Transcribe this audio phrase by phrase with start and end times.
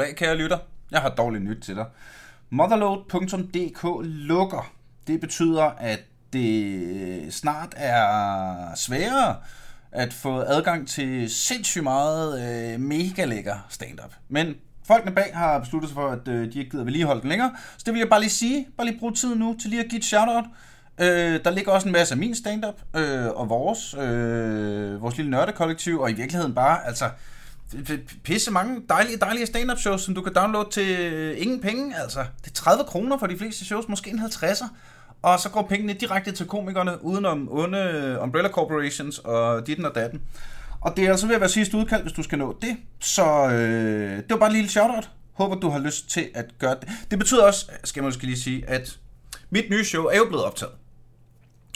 [0.00, 0.58] Goddag, kære lytter.
[0.90, 1.84] Jeg har dårligt nyt til dig.
[2.50, 4.72] Motherload.dk lukker.
[5.06, 6.00] Det betyder, at
[6.32, 9.36] det snart er sværere
[9.92, 12.40] at få adgang til sindssygt meget
[12.74, 14.14] øh, mega lækker stand-up.
[14.28, 14.54] Men
[14.86, 17.52] folkene bag har besluttet sig for, at øh, de ikke gider vedligeholde den længere.
[17.76, 18.68] Så det vil jeg bare lige sige.
[18.76, 20.44] Bare lige bruge tiden nu til lige at give et shout-out.
[21.00, 25.30] Øh, der ligger også en masse af min stand-up øh, og vores, øh, vores lille
[25.30, 27.10] nørdekollektiv, og i virkeligheden bare, altså,
[28.24, 32.20] pisse mange dejlige, dejlige stand-up shows, som du kan downloade til øh, ingen penge, altså.
[32.44, 34.66] Det er 30 kroner for de fleste shows, måske en 50'er.
[35.22, 39.94] Og så går pengene direkte til komikerne, udenom onde øh, Umbrella Corporations og ditten og
[39.94, 40.20] datten.
[40.80, 42.76] Og det er altså ved at være sidste udkald, hvis du skal nå det.
[43.00, 45.10] Så øh, det var bare et lille shout-out.
[45.32, 46.88] Håber, du har lyst til at gøre det.
[47.10, 48.98] Det betyder også, skal jeg måske lige sige, at
[49.50, 50.72] mit nye show er jo blevet optaget.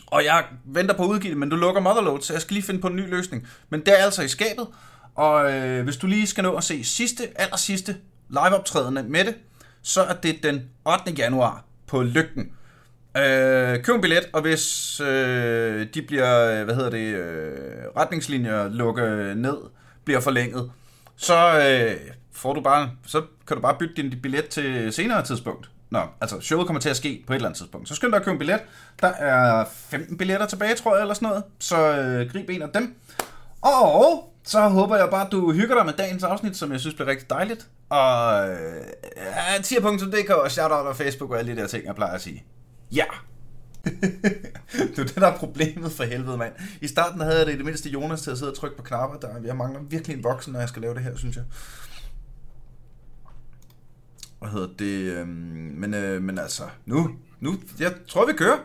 [0.06, 2.64] Og jeg venter på at udgive det, men du lukker Motherload, så jeg skal lige
[2.64, 3.48] finde på en ny løsning.
[3.70, 4.66] Men det er altså i skabet,
[5.14, 7.96] og øh, hvis du lige skal nå at se sidste, aller sidste
[8.28, 9.34] liveoptrædende med det,
[9.82, 11.12] så er det den 8.
[11.18, 12.52] januar på Lygten.
[13.16, 17.52] Øh, køb en billet, og hvis øh, de bliver, hvad hedder det, øh,
[17.96, 19.56] retningslinjer lukket ned,
[20.04, 20.70] bliver forlænget,
[21.16, 25.70] så øh, får du bare, så kan du bare bytte din billet til senere tidspunkt.
[25.90, 27.88] Nå, altså showet kommer til at ske på et eller andet tidspunkt.
[27.88, 28.60] Så skynd dig at købe en billet.
[29.02, 31.44] Der er 15 billetter tilbage, tror jeg, eller sådan noget.
[31.58, 32.94] Så øh, grib en af dem.
[33.64, 36.94] Og så håber jeg bare, at du hygger dig med dagens afsnit, som jeg synes
[36.94, 37.68] bliver rigtig dejligt.
[37.88, 38.84] Og øh,
[39.16, 42.44] ja, tier.dk og shoutout og Facebook og alle de der ting, jeg plejer at sige.
[42.92, 43.04] Ja!
[43.84, 46.52] det er det, der er problemet for helvede, mand.
[46.80, 48.82] I starten havde jeg det i det mindste Jonas til at sidde og trykke på
[48.82, 49.18] knapper.
[49.18, 51.44] Der, jeg mangler virkelig en voksen, når jeg skal lave det her, synes jeg.
[54.38, 55.12] Hvad hedder det?
[55.12, 55.28] Øhm,
[55.76, 58.58] men, øh, men altså, nu, nu, jeg tror, vi kører.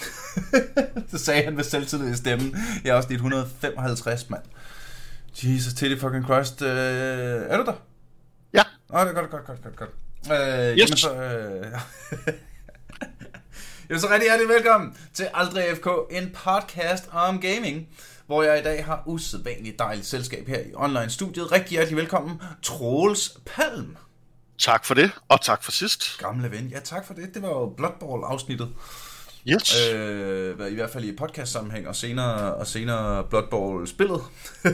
[1.10, 2.56] så sagde han med selvtillid i stemmen.
[2.84, 4.42] Jeg er også dit 155, mand.
[5.42, 6.62] Jesus, Teddy fucking Christ.
[6.62, 6.68] Øh,
[7.48, 7.72] er du der?
[8.52, 8.62] Ja.
[8.88, 9.90] Oh, det er godt, godt, godt, godt, godt.
[10.32, 10.78] Øh, yes.
[10.78, 11.14] Jamen så...
[11.14, 11.66] Øh,
[13.88, 17.88] jamen så rigtig hjertelig velkommen til Aldrig FK, en podcast om gaming,
[18.26, 21.52] hvor jeg i dag har usædvanligt dejligt selskab her i online-studiet.
[21.52, 23.96] Rigtig hjertelig velkommen, Troels Palm.
[24.58, 26.18] Tak for det, og tak for sidst.
[26.18, 26.66] Gamle ven.
[26.66, 27.34] Ja, tak for det.
[27.34, 28.68] Det var jo Blood Bowl-afsnittet.
[29.46, 29.74] Yes.
[29.94, 34.20] Øh, I hvert fald i podcast-sammenhæng, og senere, og senere Blood Bowl-spillet.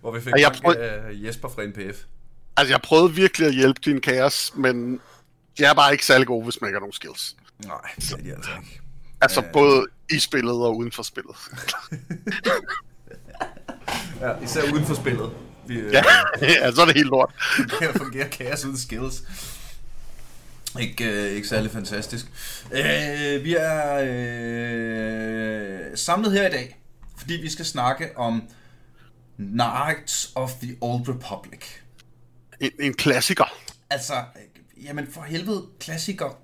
[0.00, 0.74] Hvor vi fik jeg prøv...
[0.78, 1.98] af Jesper fra NPF.
[2.56, 5.00] Altså, jeg prøvede virkelig at hjælpe din kaos, men
[5.58, 7.36] de er bare ikke særlig gode, hvis man ikke har nogen skills.
[7.66, 8.80] Nej, det er de altså ikke.
[9.20, 9.52] Altså, øh...
[9.52, 11.36] både i spillet og uden for spillet.
[14.20, 15.30] ja, især uden for spillet.
[15.66, 16.02] Vi, øh, ja,
[16.42, 17.34] ja, så er det helt lort.
[17.56, 19.22] det fungerer kaos uden skills.
[20.78, 22.26] Ikke, øh, ikke særlig fantastisk.
[22.72, 26.80] Øh, vi er øh, samlet her i dag,
[27.18, 28.42] fordi vi skal snakke om
[29.36, 31.60] Knights of the Old Republic.
[32.60, 33.54] En, en klassiker.
[33.90, 34.14] Altså,
[34.82, 36.38] jamen for helvede, klassiker.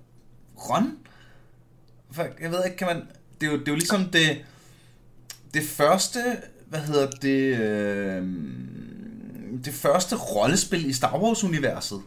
[2.11, 3.07] For, jeg ved ikke, kan man...
[3.41, 4.45] Det er jo, det er jo ligesom det,
[5.53, 6.37] det første,
[6.67, 8.23] hvad hedder det, øh,
[9.65, 12.01] det første rollespil i Star Wars-universet.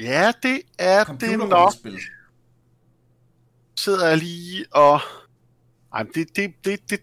[0.00, 1.72] Ja, det er det nok.
[3.76, 5.00] Sidder jeg lige og...
[5.94, 7.00] Ej, det, det, det, det...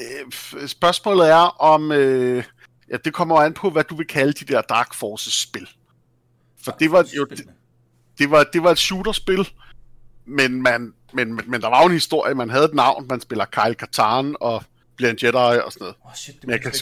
[0.00, 1.92] Øh, spørgsmålet er om...
[1.92, 2.44] Øh,
[2.90, 5.68] ja, det kommer an på, hvad du vil kalde de der Dark Forces-spil.
[6.64, 7.24] For Dark det var jo...
[7.24, 7.48] Det,
[8.18, 9.48] det, var, det var et shooterspil,
[10.24, 13.44] men, man, men, men der var jo en historie, man havde et navn, man spiller
[13.44, 14.64] Kyle Katarn og
[14.96, 15.96] bliver en Jedi og sådan noget.
[16.04, 16.72] Oh shit, det men jeg kan.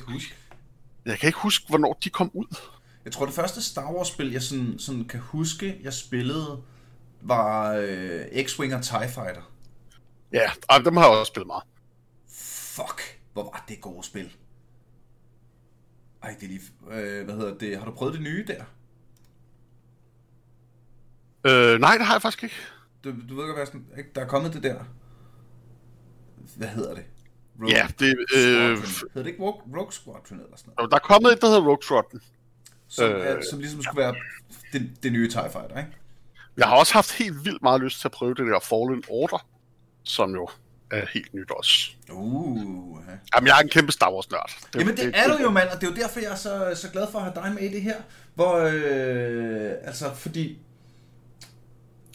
[1.06, 2.56] Jeg kan ikke huske, hvornår de kom ud.
[3.04, 6.62] Jeg tror, det første Star Wars-spil, jeg sådan, sådan kan huske, jeg spillede,
[7.20, 9.52] var øh, X-Wing og TIE Fighter.
[10.32, 11.62] Ja, og dem har jeg også spillet meget.
[12.76, 14.36] Fuck, hvor var det gode spil.
[16.22, 16.60] Ej, det er lige...
[16.90, 17.78] Øh, hvad hedder det?
[17.78, 18.64] Har du prøvet det nye der?
[21.46, 22.56] Øh, nej, det har jeg faktisk ikke.
[23.04, 24.10] Du, du ved godt, hvad sådan, ikke?
[24.14, 24.84] Der er kommet det der...
[26.56, 27.04] Hvad hedder det?
[27.60, 28.16] Rogue ja, det...
[28.36, 28.78] Øh...
[28.78, 30.90] Hedder det ikke Rogue, Rogue Squadron eller sådan noget?
[30.90, 32.20] Der er kommet et, der hedder Rogue Squadron.
[32.94, 33.42] Som, øh...
[33.50, 34.14] som ligesom skulle være
[34.72, 35.90] det, det nye TIE Fighter, ikke?
[36.56, 39.46] Jeg har også haft helt vildt meget lyst til at prøve det der Fallen Order,
[40.04, 40.48] som jo
[40.90, 41.90] er helt nyt også.
[42.12, 43.12] Uh, ja.
[43.34, 44.50] Jamen, jeg er en kæmpe Star Wars-nørd.
[44.72, 46.36] Det, Jamen, det, det er du jo, mand, og det er jo derfor, jeg er
[46.36, 47.96] så, så glad for at have dig med i det her.
[48.34, 50.58] Hvor, øh, altså, fordi...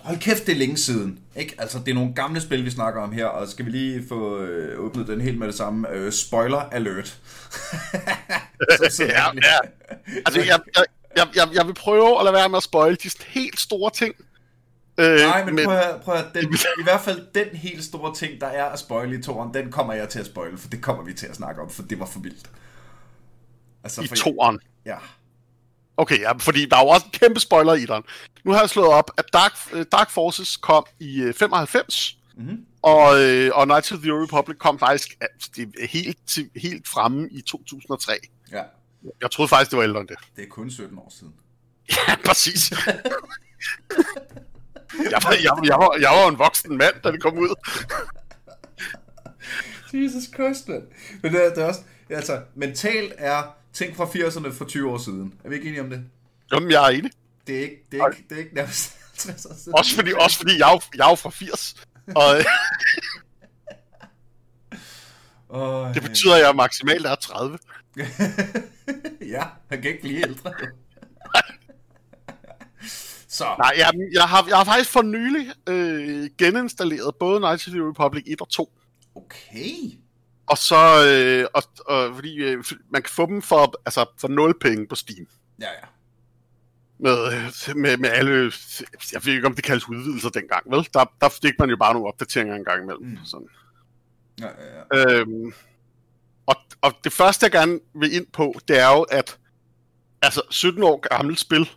[0.02, 1.20] Hold kæft, det er længe siden.
[1.36, 1.56] Ikke?
[1.58, 4.38] Altså, det er nogle gamle spil, vi snakker om her, og skal vi lige få
[4.40, 5.90] øh, åbnet den helt med det samme.
[5.90, 7.18] Øh, spoiler alert.
[9.00, 9.58] ja, ja.
[10.26, 10.60] Altså, jeg,
[11.16, 14.16] jeg, jeg, jeg, vil prøve at lade være med at spoil de helt store ting.
[14.98, 18.16] Øh, Nej, men, men prøv at, prøv at den, i hvert fald den helt store
[18.16, 20.82] ting, der er at spoile i toren, den kommer jeg til at spoile, for det
[20.82, 22.50] kommer vi til at snakke om, for det var for vildt.
[23.84, 24.60] Altså, i for- toeren.
[24.86, 24.96] Ja.
[26.00, 28.04] Okay, ja, fordi der er jo også en kæmpe spoiler i den.
[28.44, 32.66] Nu har jeg slået op, at Dark, øh, Dark Forces kom i øh, 95, Mhm.
[32.82, 36.88] og, øh, og Knights of the Old Republic kom faktisk øh, det er helt, helt
[36.88, 38.14] fremme i 2003.
[38.52, 38.64] ja.
[39.22, 40.18] Jeg troede faktisk, det var ældre end det.
[40.36, 41.34] Det er kun 17 år siden.
[42.08, 42.72] Ja, præcis.
[42.72, 42.78] jeg,
[45.24, 47.56] var, jeg, jeg, var, jeg var en voksen mand, da det kom ud.
[50.04, 50.84] Jesus Christ, mand.
[51.24, 51.82] Men det er, det er også...
[52.10, 55.34] Altså, mentalt er ting fra 80'erne for 20 år siden.
[55.44, 56.04] Er vi ikke enige om det?
[56.54, 57.12] Jamen, jeg er enig.
[57.48, 59.78] Det er ikke, det er ikke, det er ikke nærmest 50 år siden.
[59.78, 61.76] Også fordi, også fordi jeg, er, jeg er jo fra 80.
[62.16, 62.36] Og
[65.52, 67.58] Oh, det betyder, at jeg maksimalt er 30.
[69.36, 70.54] ja, han kan ikke blive ældre.
[73.28, 77.72] Så, Nej, jeg, jeg, har, jeg har faktisk for nylig øh, geninstalleret både Knights of
[77.72, 78.74] the Republic 1 og 2.
[79.16, 79.74] okay.
[80.50, 84.60] Og så, øh, og, og, fordi øh, man kan få dem for, altså, for 0
[84.62, 85.28] penge på Steam.
[85.62, 85.88] Ja, ja.
[87.00, 87.16] Med,
[87.76, 88.52] med, med alle,
[89.14, 90.88] jeg ved ikke om det kaldes udvidelser dengang, vel?
[90.94, 93.06] Der, der fik man jo bare nogle opdateringer en gang imellem.
[93.06, 93.18] Mm.
[93.26, 93.48] Sådan.
[94.40, 95.20] ja, ja, ja.
[95.20, 95.54] Øhm,
[96.46, 99.40] og, og det første, jeg gerne vil ind på, det er jo, at
[100.22, 101.70] altså, 17 år gammelt spil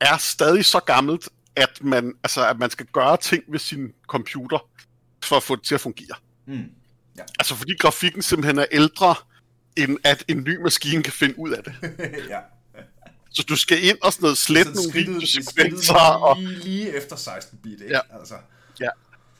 [0.00, 4.58] er stadig så gammelt, at man, altså, at man skal gøre ting ved sin computer
[5.24, 6.16] for at få det til at fungere.
[6.46, 6.70] Mm.
[7.38, 9.14] Altså fordi grafikken simpelthen er ældre,
[9.76, 11.74] end at en ny maskine kan finde ud af det.
[12.28, 12.38] ja.
[13.30, 16.96] Så du skal ind og sådan noget, slette Sådan nogle skridtet- videosekvenser, og, lige, lige
[16.96, 17.86] efter 16 bit, ikke?
[17.94, 18.00] Ja.
[18.18, 18.34] Altså,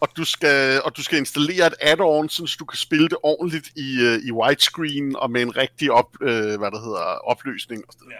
[0.01, 3.69] og, du skal, og du skal installere et add-on, så du kan spille det ordentligt
[3.77, 7.83] i, uh, i widescreen og med en rigtig op, uh, hvad der hedder, opløsning.
[7.89, 8.13] Og sådan.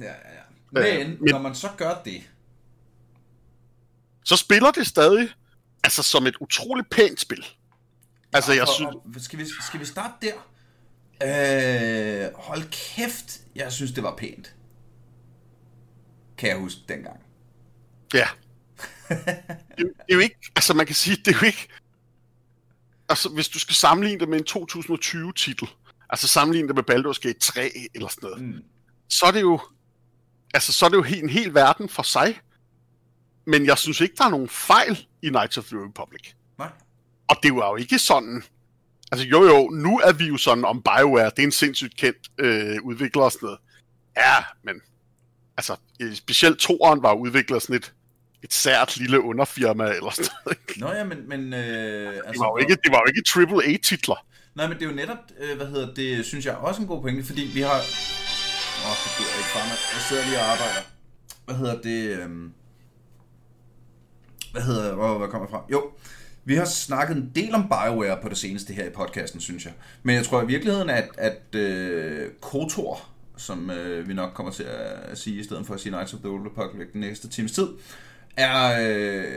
[0.00, 0.12] ja, ja, ja.
[0.34, 0.40] ja.
[1.00, 2.22] Men, Øh, men- når man så gør det,
[4.24, 5.28] Så spiller det stadig
[5.84, 7.46] altså som et utroligt pænt spil.
[8.36, 8.94] Altså, jeg synes...
[8.94, 10.34] og, skal, vi, skal vi starte der?
[11.22, 14.54] Øh, hold kæft, jeg synes, det var pænt.
[16.38, 17.20] Kan jeg huske dengang.
[18.14, 18.28] Ja.
[19.08, 19.24] det,
[19.78, 20.36] det er jo ikke...
[20.56, 21.68] Altså, man kan sige, det er jo ikke...
[23.08, 25.68] Altså, hvis du skal sammenligne det med en 2020-titel,
[26.10, 28.62] altså sammenligne det med Baldur's Gate 3 eller sådan noget, Mm.
[29.08, 29.60] så er det jo...
[30.54, 32.40] Altså, så er det jo en hel verden for sig.
[33.46, 36.32] Men jeg synes ikke, der er nogen fejl i Knights of the Republic.
[37.28, 38.42] Og det var jo ikke sådan...
[39.12, 42.18] Altså jo jo, nu er vi jo sådan om BioWare, det er en sindssygt kendt
[42.38, 43.58] øh, udvikler og sådan noget.
[44.16, 44.74] Ja, men
[45.56, 47.92] altså, øh, specielt toeren var udviklet sådan et,
[48.42, 50.58] et sært lille underfirma eller sådan noget.
[50.76, 51.28] Nå ja, men...
[51.28, 54.26] men øh, altså, Det var jo ikke, det var jo ikke triple A-titler.
[54.54, 57.02] Nej, men det er jo netop, øh, hvad hedder det, synes jeg også en god
[57.02, 57.78] pointe, fordi vi har...
[58.84, 59.78] Åh, oh, det bliver ikke mig.
[59.94, 60.82] Jeg sidder lige og arbejder.
[61.44, 62.18] Hvad hedder det?
[62.18, 62.50] Øh...
[64.52, 65.64] Hvad hedder hvor, hvor kommer jeg fra?
[65.72, 65.92] Jo,
[66.46, 69.72] vi har snakket en del om BioWare på det seneste her i podcasten, synes jeg.
[70.02, 74.62] Men jeg tror i virkeligheden, at, at øh, KOTOR, som øh, vi nok kommer til
[75.10, 77.52] at sige, i stedet for at sige Knights of the Old Republic den næste times
[77.52, 77.68] tid,
[78.36, 79.34] er, øh,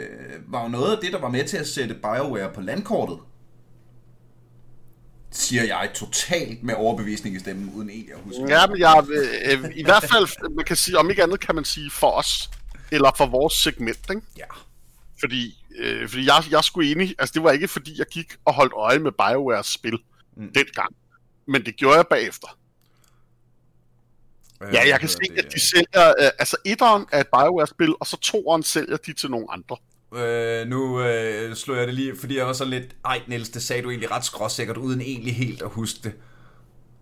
[0.48, 3.18] var jo noget af det, der var med til at sætte BioWare på landkortet
[5.32, 8.42] siger jeg totalt med overbevisning i stemmen, uden egentlig at huske.
[8.50, 11.66] Ja, men jeg, øh, i hvert fald, man kan sige, om ikke andet kan man
[11.66, 12.50] sige for os,
[12.92, 14.22] eller for vores segment, ikke?
[14.38, 14.46] Ja.
[15.20, 18.54] Fordi, øh, fordi jeg, jeg skulle enig, altså det var ikke fordi, jeg gik og
[18.54, 20.00] holdt øje med BioWares spil
[20.38, 20.54] Mm.
[20.54, 20.96] dengang.
[21.48, 22.58] Men det gjorde jeg bagefter.
[24.64, 28.08] Øh, Ja, jeg kan se, at de sælger, øh, altså etteren er et BioWare-spil, og
[28.08, 29.78] så toeren sælger de til nogle andre.
[30.16, 32.96] Øh, nu øh, slår jeg det lige, fordi jeg var så lidt...
[33.06, 36.14] Ej, Niels, det sagde du egentlig ret skråsikkert, uden egentlig helt at huske det.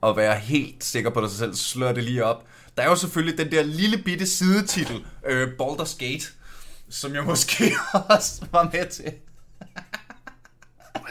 [0.02, 2.48] Og være helt sikker på dig selv, så slår det lige op.
[2.78, 6.26] Der er jo selvfølgelig den der lille bitte sidetitel, øh, Baldur's Gate,
[6.89, 7.72] som jeg måske
[8.10, 9.13] også var med til.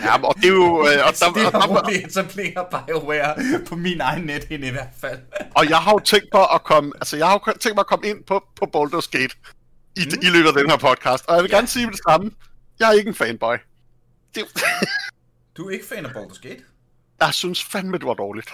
[0.00, 0.88] Ja, og det er jo...
[0.88, 4.71] Øh, og, Så det der, var der, roligt etablerer BioWare på min egen nethinde i
[4.71, 5.18] hvert fald.
[5.54, 7.87] og jeg har jo tænkt på at komme, altså jeg har jo tænkt mig at
[7.87, 9.35] komme ind på, på Baldur's Gate
[9.97, 10.18] i, mm.
[10.23, 11.26] i løbet af den her podcast.
[11.26, 11.56] Og jeg vil ja.
[11.56, 12.30] gerne sige det samme.
[12.78, 13.56] Jeg er ikke en fanboy.
[14.35, 14.45] Det,
[15.56, 16.62] Du er ikke fan af Baldur's Gate?
[17.21, 18.50] jeg synes fandme, det var dårligt.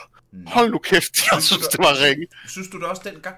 [0.47, 2.27] Hold nu kæft, jeg synes, det var ringe.
[2.49, 3.37] Synes du det også dengang?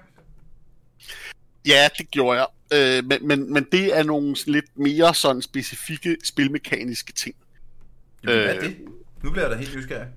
[1.65, 2.47] Ja, det gjorde jeg.
[2.73, 7.35] Øh, men, men, men det er nogle lidt mere sådan specifikke spilmekaniske ting.
[8.23, 8.63] Jamen, hvad er Øh.
[8.69, 8.77] det?
[9.23, 10.07] Nu bliver jeg da helt nysgerrig.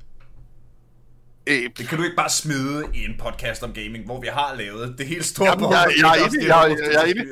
[1.46, 4.54] Øh, Det kan du ikke bare smide i en podcast om gaming, hvor vi har
[4.54, 7.26] lavet det helt store Jamen, jeg- jeg enig, jeg er- jeg er enig.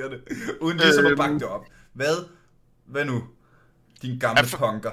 [0.60, 1.18] Uden ligesom at Øhm.
[1.18, 1.66] bakke det op.
[1.94, 2.24] Hvad?
[2.86, 3.24] Hvad nu?
[4.02, 4.90] Din gamle for- punker.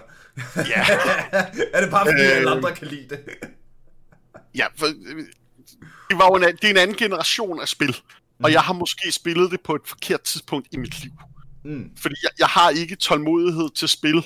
[0.56, 0.86] ja,
[1.74, 3.20] er det bare fordi alle andre kan lide det?
[4.56, 5.18] ja for, øh,
[6.10, 7.96] det, var en, det er en anden generation af spil.
[8.43, 11.11] Og jeg har måske spillet det på et forkert tidspunkt i mit liv.
[11.63, 11.91] Mm.
[11.97, 14.25] Fordi jeg, jeg har ikke tålmodighed til spil,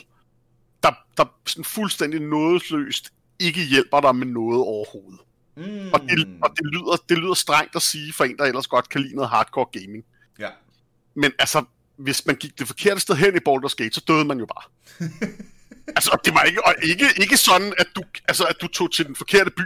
[0.83, 5.19] der, der sådan fuldstændig nådesløst ikke hjælper dig med noget overhovedet.
[5.57, 5.89] Mm.
[5.93, 8.89] Og, det, og det, lyder, det lyder strengt at sige for en, der ellers godt
[8.89, 10.03] kan lide noget hardcore gaming.
[10.39, 10.49] Ja.
[11.15, 11.63] Men altså,
[11.95, 14.63] hvis man gik det forkerte sted hen i Baldur's Gate, så døde man jo bare.
[15.97, 19.05] altså, det var ikke, og ikke, ikke sådan, at du, altså, at du tog til
[19.05, 19.63] den forkerte by.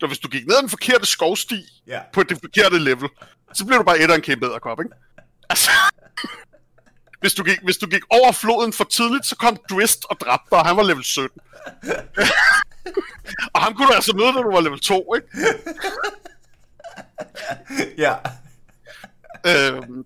[0.00, 2.00] Så hvis du gik ned ad den forkerte skovsti Ja.
[2.12, 3.08] på det forkerte level,
[3.52, 4.94] så blev du bare et af en kæmpe æderkop, ikke?
[5.48, 5.70] Altså,
[7.20, 10.46] hvis du, gik, hvis du gik over floden for tidligt, så kom Drist og dræbte
[10.50, 11.40] dig, og han var level 17.
[13.54, 15.28] og ham kunne du altså møde, da du var level 2, ikke?
[17.98, 18.14] Ja.
[19.46, 20.04] Øhm,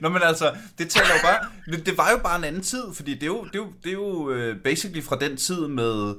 [0.00, 1.78] Nå, men altså, det taler jo bare...
[1.86, 3.88] Det, var jo bare en anden tid, fordi det er jo, det er jo, det
[3.88, 6.14] er jo uh, basically fra den tid med...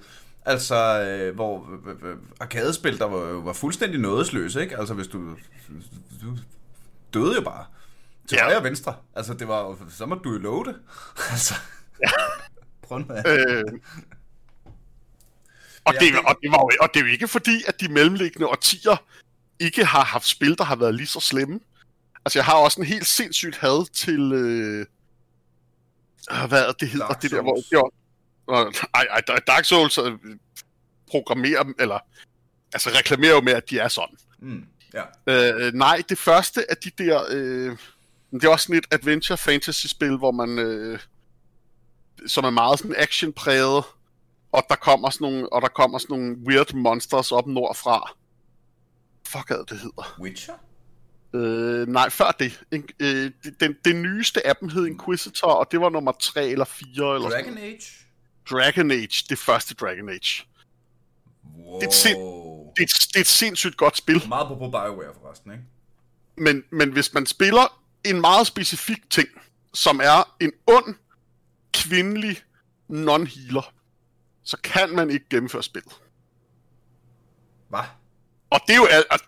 [0.45, 4.77] Altså, øh, hvor øh, øh, arkadespil, der var, var fuldstændig nådesløse, ikke?
[4.77, 5.35] Altså, hvis du...
[6.21, 6.37] Du
[7.13, 7.65] døde jo bare.
[8.27, 8.43] Til Ja.
[8.43, 8.95] højre og venstre.
[9.15, 9.77] Altså, det var jo...
[9.89, 10.75] Så må du jo love det.
[11.31, 11.53] altså...
[12.81, 13.27] Prøv nu at...
[13.27, 13.63] øh,
[15.85, 17.87] og, Ja, det, og, det var jo, og det er jo ikke fordi, at de
[17.87, 19.03] mellemliggende årtier
[19.59, 21.59] ikke har haft spil, der har været lige så slemme.
[22.25, 24.31] Altså, jeg har også en helt sindssygt had til...
[24.33, 24.85] Øh,
[26.31, 27.07] øh, hvad er det hedder?
[27.07, 27.61] Dark det der, hvor...
[27.61, 27.93] Souls.
[28.49, 30.11] Øh, ej, ej, Dark Souls øh,
[31.11, 31.99] programmerer dem, eller...
[32.73, 34.17] Altså, reklamerer jo med, at de er sådan.
[34.39, 35.03] Mm, ja.
[35.27, 37.23] Øh, nej, det første af de der...
[37.29, 37.77] Øh,
[38.31, 40.59] det er også sådan et adventure fantasy spil, hvor man...
[40.59, 40.99] Øh,
[42.27, 43.83] som er meget sådan action-præget,
[44.51, 48.11] og der kommer sådan nogle, og der kommer sådan nogle weird monsters op nordfra.
[49.27, 50.15] Fuck, hvad det hedder.
[50.21, 50.53] Witcher?
[51.33, 52.63] Øh, nej, før det.
[52.71, 56.65] En, øh, den, den nyeste af dem hed Inquisitor, og det var nummer 3 eller
[56.65, 57.15] 4.
[57.15, 58.02] Eller Dragon Age?
[58.51, 60.43] Dragon Age, det første Dragon Age.
[61.57, 61.79] Wow.
[61.79, 62.17] Det er sind-
[62.75, 64.27] Det er, et, det er et sindssygt godt spil.
[64.27, 65.63] Meget på BioWare forresten, ikke?
[66.37, 69.27] Men, men hvis man spiller en meget specifik ting,
[69.73, 70.95] som er en ond,
[71.73, 72.43] kvindelig
[72.89, 73.71] non-healer,
[74.43, 75.93] så kan man ikke gennemføre spillet.
[77.69, 77.79] Hvad?
[78.49, 78.85] Og det er jo...
[78.85, 79.19] al- og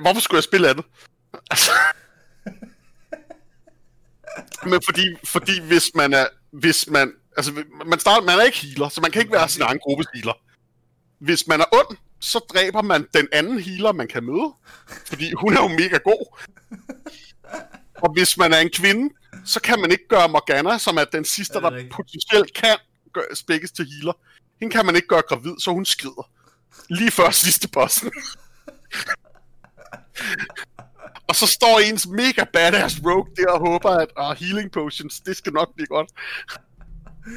[0.00, 0.84] Hvorfor skulle jeg spille andet?
[1.50, 1.70] Altså...
[4.70, 6.26] Men fordi, fordi hvis man er...
[6.50, 9.62] Hvis man, altså, man, starter, man er ikke healer, så man kan ikke være sin
[9.62, 10.32] egen gruppes healer.
[11.18, 14.52] Hvis man er ond, så dræber man den anden healer, man kan møde.
[15.06, 16.38] Fordi hun er jo mega god.
[17.94, 21.24] Og hvis man er en kvinde, så kan man ikke gøre Morgana, som er den
[21.24, 21.94] sidste, Er der rigtigt?
[21.94, 22.76] potentielt kan
[23.12, 24.12] gøre, spækkes til healer.
[24.60, 26.30] Hende kan man ikke gøre gravid, så hun skrider.
[26.88, 28.12] Lige før sidste bossen.
[31.28, 35.36] og så står ens mega badass rogue der og håber, at oh, healing potions, det
[35.36, 36.10] skal nok blive godt.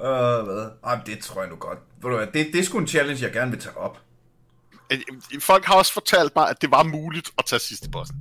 [0.00, 0.06] Øh,
[0.44, 0.70] hvad?
[0.84, 1.78] Ej, det tror jeg nu godt.
[2.02, 3.98] Ved du hvad, det, det er sgu en challenge, jeg gerne vil tage op.
[4.92, 5.00] Øh,
[5.40, 8.16] Folk har også fortalt mig, at det var muligt at tage sidste bossen.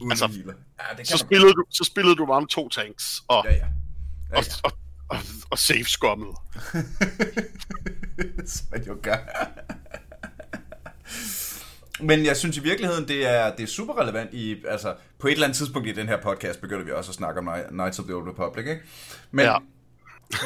[0.00, 0.24] Uden Altså.
[0.26, 3.44] Ja, det Så kan man spillede, du, så spillede du bare med to tanks og,
[3.44, 3.56] Ja, ja.
[4.32, 4.52] ja, og, ja.
[4.64, 4.72] og,
[5.08, 5.18] og,
[5.50, 6.28] og save skummet.
[8.46, 9.16] Som man jo gør.
[12.00, 15.32] Men jeg synes i virkeligheden, det er, det er super relevant i, altså på et
[15.32, 17.98] eller andet tidspunkt i den her podcast begynder vi også at snakke om Knight- Knights
[17.98, 18.82] of the Old Republic, ikke?
[19.30, 19.56] Men, Ja.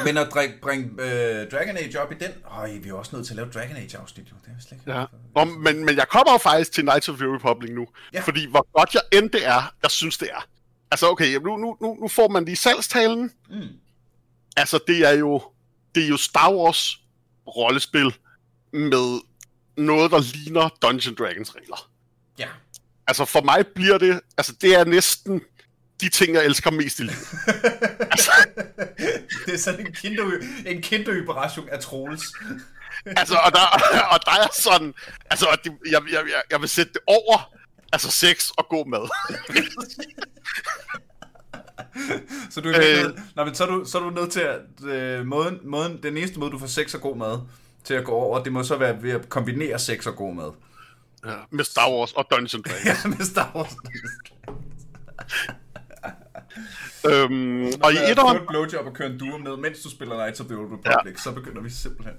[0.05, 3.25] Men at bringe, bringe øh, Dragon Age op i den, øj, vi er også nødt
[3.25, 4.35] til at lave Dragon Age afsnit, jo.
[4.45, 4.91] Det er slet ikke.
[4.91, 5.05] Ja.
[5.35, 7.87] Og, men, men jeg kommer faktisk til Knights of the Republic nu.
[8.13, 8.21] Ja.
[8.21, 10.47] Fordi hvor godt jeg end det er, jeg synes det er.
[10.91, 13.31] Altså okay, nu, nu, nu, nu får man lige salgstalen.
[13.49, 13.67] Mm.
[14.57, 15.41] Altså det er jo,
[15.95, 16.99] det er jo Star Wars
[17.47, 18.15] rollespil
[18.73, 19.21] med
[19.77, 21.89] noget, der ligner Dungeon Dragons regler.
[22.39, 22.47] Ja.
[23.07, 25.41] Altså for mig bliver det, altså det er næsten
[26.01, 27.27] de ting, jeg elsker mest i livet.
[29.49, 30.23] det er sådan en kinder,
[30.65, 32.23] en kinderoperation af Troels.
[33.05, 33.65] Altså, og der,
[34.13, 34.93] og der er sådan,
[35.29, 37.53] altså, det, jeg, jeg, jeg, vil sætte det over,
[37.93, 39.09] altså sex og god mad.
[42.49, 43.19] Så du er øh...
[43.35, 46.17] Nej, men så er du, så er du nødt til at, øh, måden, måden, den
[46.17, 47.39] eneste måde, du får sex og god mad
[47.83, 50.51] til at gå over, det må så være ved at kombinere sex og god mad.
[51.25, 52.85] Ja, med Star Wars og Dungeon Dragons.
[52.85, 53.75] Ja, med Star Wars.
[57.05, 60.39] Øhm, og i etteren, et blowjob og køre en duo ned, mens du spiller Knights
[60.39, 61.21] of the Old Republic, ja.
[61.23, 62.15] så begynder vi simpelthen.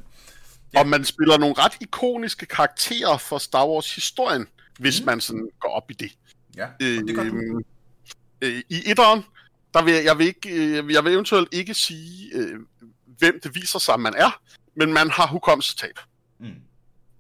[0.77, 4.47] og man spiller nogle ret ikoniske karakterer for Star Wars-historien,
[4.79, 5.07] hvis Mm.
[5.07, 6.13] man sådan går op i det.
[6.57, 7.37] Ja, og det gør du.
[7.37, 7.65] Øhm,
[8.43, 9.25] øh, I etteren,
[9.75, 12.61] der vil jeg vil, ikke, øh, jeg vil eventuelt ikke sige, øh,
[13.19, 14.41] hvem det viser sig, man er,
[14.77, 15.99] men man har hukommelsestab.
[16.41, 16.47] Mm.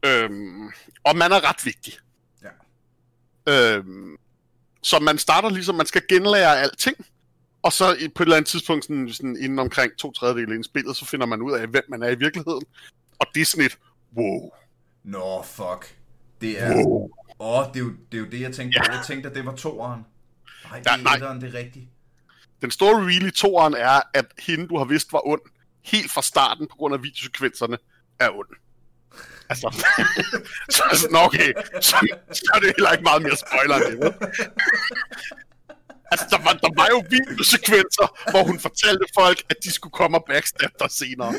[0.06, 0.70] Øhm,
[1.04, 1.94] og man er ret vigtig.
[3.46, 3.72] Ja.
[3.76, 4.16] Øhm,
[4.82, 6.96] så man starter ligesom, man skal genlære alting,
[7.62, 10.68] og så på et eller andet tidspunkt, sådan, sådan inden omkring to tredjedele ind i
[10.68, 12.62] spillet, så finder man ud af, hvem man er i virkeligheden.
[13.18, 13.78] Og det er sådan et,
[14.16, 14.50] wow,
[15.04, 15.96] Nå, fuck.
[16.40, 16.74] Det er...
[16.74, 17.10] wow.
[17.40, 18.80] Åh, oh, det, er jo, det er jo det, jeg tænkte.
[18.86, 18.92] Ja.
[18.96, 20.06] Jeg tænkte, at det var toeren.
[20.64, 21.14] Nej, det Ja, er nej.
[21.14, 21.84] etteren, det er rigtigt.
[22.62, 25.40] Den store reveal i toeren er, at hende, du har vidst var ond,
[25.84, 27.78] helt fra starten på grund af videosekvenserne,
[28.20, 28.48] er ond.
[29.48, 29.84] Altså,
[30.76, 31.96] så, så, nå, okay, så,
[32.32, 34.14] så er det heller ikke meget mere spoiler end det?
[36.10, 40.18] Altså, der var, der var jo videosekvenser, hvor hun fortalte folk, at de skulle komme
[40.18, 41.34] og backstab dig senere.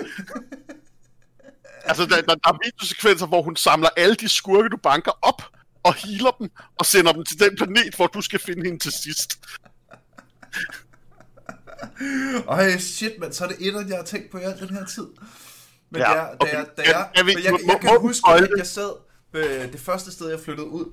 [1.85, 5.41] Altså, der, der, der er videosekvenser, hvor hun samler alle de skurke, du banker op,
[5.83, 6.49] og healer dem,
[6.79, 9.39] og sender dem til den planet, hvor du skal finde hende til sidst.
[12.49, 14.85] Ej, shit, mand, så er det et, jeg har tænkt på i al den her
[14.85, 15.07] tid.
[15.89, 16.53] Men Ja, ja, da, okay.
[16.53, 18.49] jeg, da Jeg- jeg, jeg jeg, jeg må- kan huske, at det?
[18.57, 18.91] jeg sad
[19.33, 20.85] øh, det første sted, jeg flyttede ud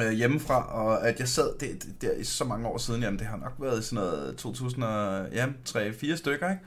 [0.00, 3.18] øh, hjemmefra, og at jeg sad det, det, der i så mange år siden, jamen
[3.18, 4.44] det har nok været i sådan noget
[6.12, 6.62] 2003-4 stykker, ikke?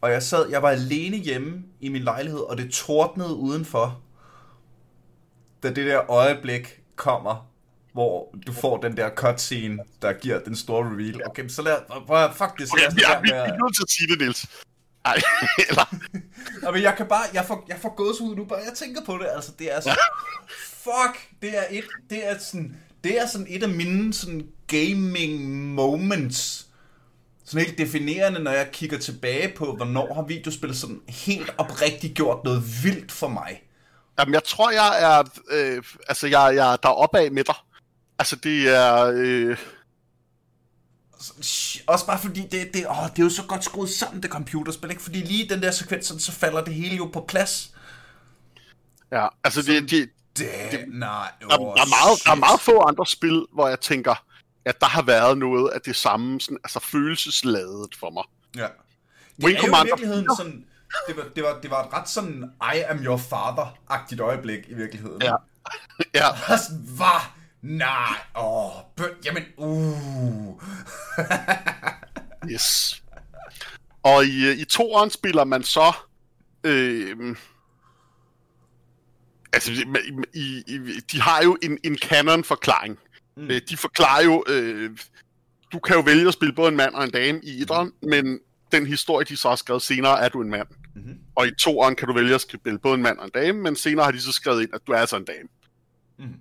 [0.00, 4.00] Og jeg sad, jeg var alene hjemme i min lejlighed, og det tordnede udenfor,
[5.62, 7.50] da det der øjeblik kommer,
[7.92, 11.26] hvor du får den der cutscene, der giver den store reveal.
[11.26, 11.76] Okay, så lad,
[12.06, 14.08] prøv at, fuck det, så Okay, lad os er, vi er nødt til at sige
[14.10, 14.46] det, Niels.
[15.04, 15.22] Ej,
[15.68, 15.94] eller...
[16.62, 19.18] Nå, men jeg kan bare, jeg får, jeg får gåsehud nu, bare jeg tænker på
[19.18, 19.98] det, altså det er så,
[20.72, 25.56] fuck, det er et, det er sådan, det er sådan et af mine sådan gaming
[25.74, 26.66] moments,
[27.44, 32.44] sådan helt definerende, når jeg kigger tilbage på, hvornår har videospil sådan helt oprigtigt gjort
[32.44, 33.62] noget vildt for mig.
[34.18, 35.22] Jamen, jeg tror, jeg er...
[35.50, 37.54] Øh, altså, jeg, jeg der er opad med dig.
[38.18, 39.12] Altså, det er...
[39.16, 39.56] Øh,
[41.86, 44.90] Også bare fordi, det, det, åh, det er jo så godt skruet sammen, det computerspil,
[44.90, 45.02] ikke?
[45.02, 47.70] Fordi lige den der sekvens, så falder det hele jo på plads.
[49.12, 53.06] ja, altså, det, det, Det, nej, der, der, er meget, der er meget få andre
[53.06, 54.24] spil, hvor jeg tænker,
[54.64, 58.24] at der har været noget af det samme, sådan, altså følelsesladet for mig.
[58.56, 58.62] Ja.
[59.36, 60.64] Det Wing er jo i Commander virkeligheden sådan...
[61.08, 64.74] Det var, det, var, det var et ret sådan I am your father-agtigt øjeblik i
[64.74, 65.22] virkeligheden.
[65.22, 65.34] Ja.
[66.14, 66.26] Ja,
[66.96, 67.20] hvad?
[67.64, 70.62] Nej, åh, bøn, jamen, uh.
[72.52, 73.02] yes.
[74.02, 75.92] Og i, øh, i toeren spiller man så...
[76.64, 77.36] Øh,
[79.52, 79.72] altså,
[80.34, 82.98] i, i, de har jo en, en canon-forklaring.
[83.36, 83.42] Mm.
[83.42, 83.48] Mm.
[83.68, 84.44] De forklarer jo...
[84.48, 84.98] Øh,
[85.72, 88.08] du kan jo vælge at spille både en mand og en dame i etteren, mm.
[88.08, 88.40] men
[88.72, 90.68] den historie, de så har skrevet senere, er du en mand.
[90.94, 91.18] Mhm.
[91.34, 93.76] Og i toeren kan du vælge at spille både en mand og en dame, men
[93.76, 95.48] senere har de så skrevet ind, at du er altså en dame.
[96.18, 96.40] Mhm.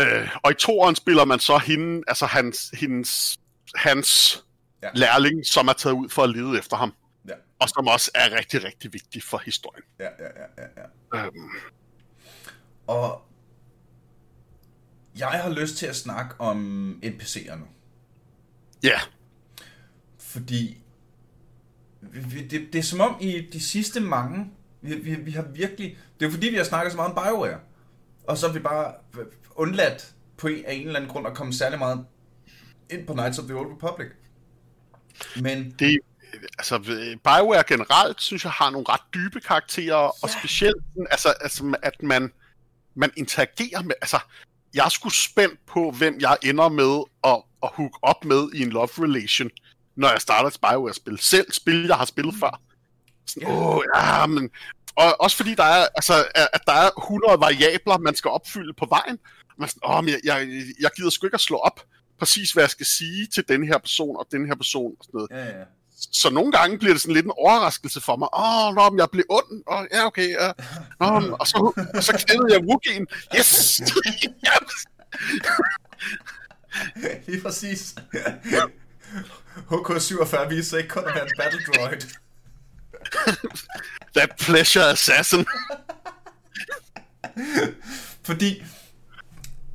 [0.00, 3.38] Øh, og i toeren spiller man så hende, altså hans, hendes,
[3.74, 4.42] hans
[4.82, 4.88] Ja.
[4.94, 6.92] lærling, som er taget ud for at lede efter ham.
[7.28, 9.84] Ja, Og som også er rigtig, rigtig vigtig for historien.
[9.98, 10.08] ja, ja,
[10.58, 10.82] ja, ja,
[11.14, 11.24] ja.
[11.26, 11.50] Øhm,
[12.86, 13.22] Og
[15.18, 17.64] jeg har lyst til at snakke om NPC'er nu.
[18.82, 19.00] ja,
[20.18, 20.82] Fordi
[22.50, 26.26] det, det er som om i de sidste mange, vi, vi, vi har virkelig, det
[26.26, 27.58] er fordi vi har snakket så meget om BioWare,
[28.28, 28.94] og så har vi bare
[29.60, 32.06] undladt på en, af en eller anden grund at komme særlig meget
[32.90, 34.08] ind på Knights of the Old Republic.
[35.42, 35.98] Men det
[36.58, 36.78] altså
[37.24, 40.08] BioWare generelt, synes jeg, har nogle ret dybe karakterer, ja.
[40.22, 40.76] og specielt,
[41.10, 42.32] altså, altså, at man,
[42.94, 44.18] man interagerer med, altså,
[44.74, 48.62] jeg er sgu spændt på, hvem jeg ender med at, at hook op med i
[48.62, 49.50] en love relation,
[49.96, 51.18] når jeg starter et BioWare-spil.
[51.18, 52.60] Selv spil, jeg har spillet før.
[53.26, 53.54] Sådan, Ja.
[53.54, 54.50] åh, ja, men...
[54.96, 58.86] Og også fordi der er, altså, at der er 100 variabler, man skal opfylde på
[58.88, 59.18] vejen.
[59.60, 61.80] Man sådan, åh, men jeg, jeg, jeg gider sgu ikke at slå op
[62.18, 65.18] præcis, hvad jeg skal sige til den her person og den her person og sådan
[65.18, 65.30] noget.
[65.30, 65.64] ja, ja.
[66.12, 68.28] Så nogle gange bliver det sådan lidt en overraskelse for mig.
[68.34, 69.62] Åh, oh, nå, men jeg blev ond.
[69.66, 70.28] Åh, ja, okay.
[70.28, 70.52] Ja.
[71.00, 73.04] Nå, men- og, så, og så knædede jeg Wookie'en.
[73.38, 73.80] Yes!
[77.26, 77.94] Lige præcis.
[79.70, 82.00] HK47 viser ikke kun at være en battle droid.
[84.16, 85.46] That pleasure assassin.
[88.24, 88.62] Fordi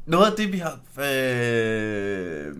[0.06, 2.56] noget af det, vi har øh,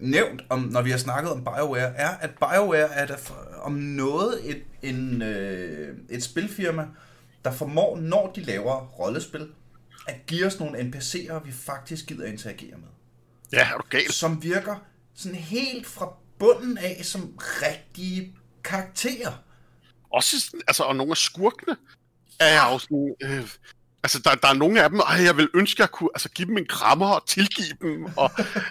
[0.00, 3.72] nævnt, om, når vi har snakket om BioWare, er, at BioWare er der for, om
[3.72, 6.86] noget et, en, øh, et spilfirma,
[7.44, 9.48] der formår, når de laver rollespil,
[10.08, 12.88] at give os nogle NPC'er, vi faktisk gider interagere med.
[13.52, 14.12] Ja, er du galt?
[14.14, 19.42] Som virker sådan helt fra bunden af som rigtige karakterer.
[20.12, 21.76] Også altså, og nogle af skurkene
[22.40, 23.14] er jo sådan...
[23.22, 23.48] Øh,
[24.02, 26.28] altså, der, der er nogle af dem, og jeg vil ønske, at jeg kunne altså,
[26.28, 28.30] give dem en krammer og tilgive dem, og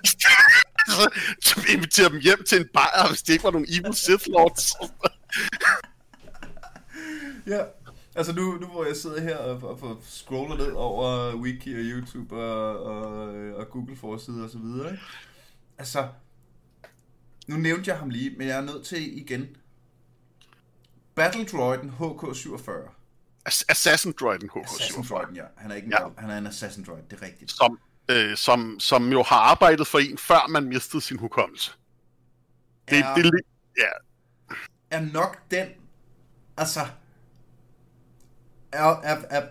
[1.46, 4.74] så, invitere dem hjem til en bajer, hvis det ikke var nogle evil Sith Lords.
[7.48, 7.64] Ja,
[8.16, 11.80] altså nu, nu hvor jeg sidder her og, og, og scroller ned over Wiki og
[11.82, 15.04] YouTube og, og, og Google forsider og så videre, ikke?
[15.78, 16.08] Altså,
[17.48, 19.48] nu nævnte jeg ham lige, men jeg er nødt til igen.
[21.16, 22.72] Battle Droiden HK47.
[23.50, 25.10] Ass- Assassin Droiden Assassin HK47.
[25.10, 25.44] Droiden, ja.
[25.58, 26.08] Han er ikke en, ja.
[26.18, 27.52] han er en Assassin Droid, det er rigtigt.
[27.52, 31.72] som, øh, som, som jo har arbejdet for en, før man mistede sin hukommelse.
[32.90, 33.42] Det, Er- det, det,
[33.78, 33.90] ja,
[34.92, 35.68] er nok den,
[36.58, 36.80] altså,
[38.72, 39.48] er, er, er...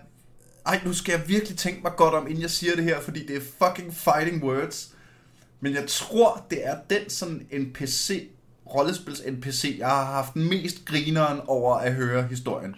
[0.65, 3.25] Ej, nu skal jeg virkelig tænke mig godt om, inden jeg siger det her, fordi
[3.27, 4.95] det er fucking fighting words.
[5.59, 8.29] Men jeg tror, det er den sådan NPC,
[8.65, 12.75] rollespils NPC, jeg har haft mest grineren over at høre historien.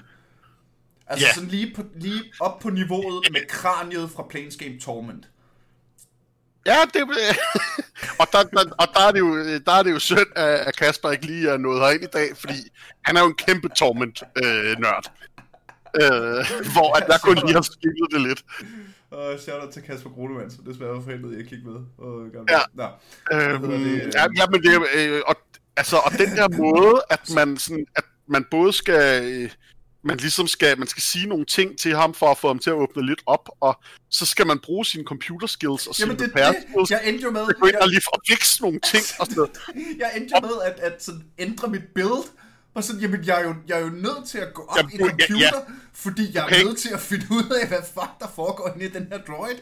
[1.13, 1.33] Altså Ja.
[1.33, 5.27] sådan lige, på, lige op på niveauet med kraniet fra Planescape Torment.
[6.65, 7.01] Ja, det,
[8.19, 11.11] og, der, der, og der, er det jo, der er det jo synd, at Kasper
[11.11, 12.53] ikke lige er nået herind i dag, fordi
[13.05, 15.11] han er jo en kæmpe Torment-nørd.
[16.01, 18.43] Øh, hvor at jeg kun lige har spillet det lidt.
[19.11, 21.75] Og shout-out til Kasper Grunemann, som desværre var forhindret i at kigge med.
[21.97, 22.59] Og, Ja.
[22.73, 22.87] Nå.
[23.33, 24.15] Øhm, det?
[24.15, 25.35] ja, ja, men det øh, og,
[25.77, 29.49] altså, og den der måde, at man, sådan, at man både skal, øh,
[30.03, 32.69] man ligesom skal, man skal sige nogle ting til ham, for at få ham til
[32.69, 36.19] at åbne lidt op, og så skal man bruge sine computer skills og sine Jamen
[36.19, 38.61] det, repair det, skills, jeg endte jo med, gå ind og jeg, lige få fikse
[38.61, 39.47] nogle ting og sådan
[40.01, 42.25] jeg endte jo med at, at sådan ændre mit build,
[42.75, 44.91] og sådan, jamen, jeg er, jo, jeg er jo nødt til at gå op Jamen,
[44.93, 45.73] i du- ja, computer, ja.
[45.93, 46.63] fordi jeg er Okay.
[46.63, 49.55] nødt til at finde ud af, hvad fuck der foregår inde i den her droid.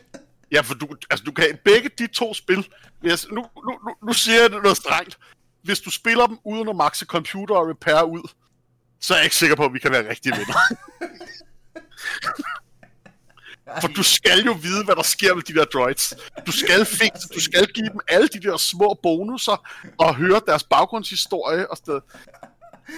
[0.51, 2.67] Ja, for du, altså, du kan begge de to spil.
[2.99, 5.17] Hvis, nu, nu, nu, nu siger jeg det noget strengt.
[5.63, 8.29] Hvis du spiller dem uden at maxe computer og repair ud,
[9.01, 10.53] så er jeg ikke sikker på, at vi kan være rigtige venner.
[13.81, 16.13] For du skal jo vide, hvad der sker med de der droids.
[16.45, 19.67] Du skal fikse, du skal give dem alle de der små bonusser,
[19.99, 21.99] og høre deres baggrundshistorie og sted.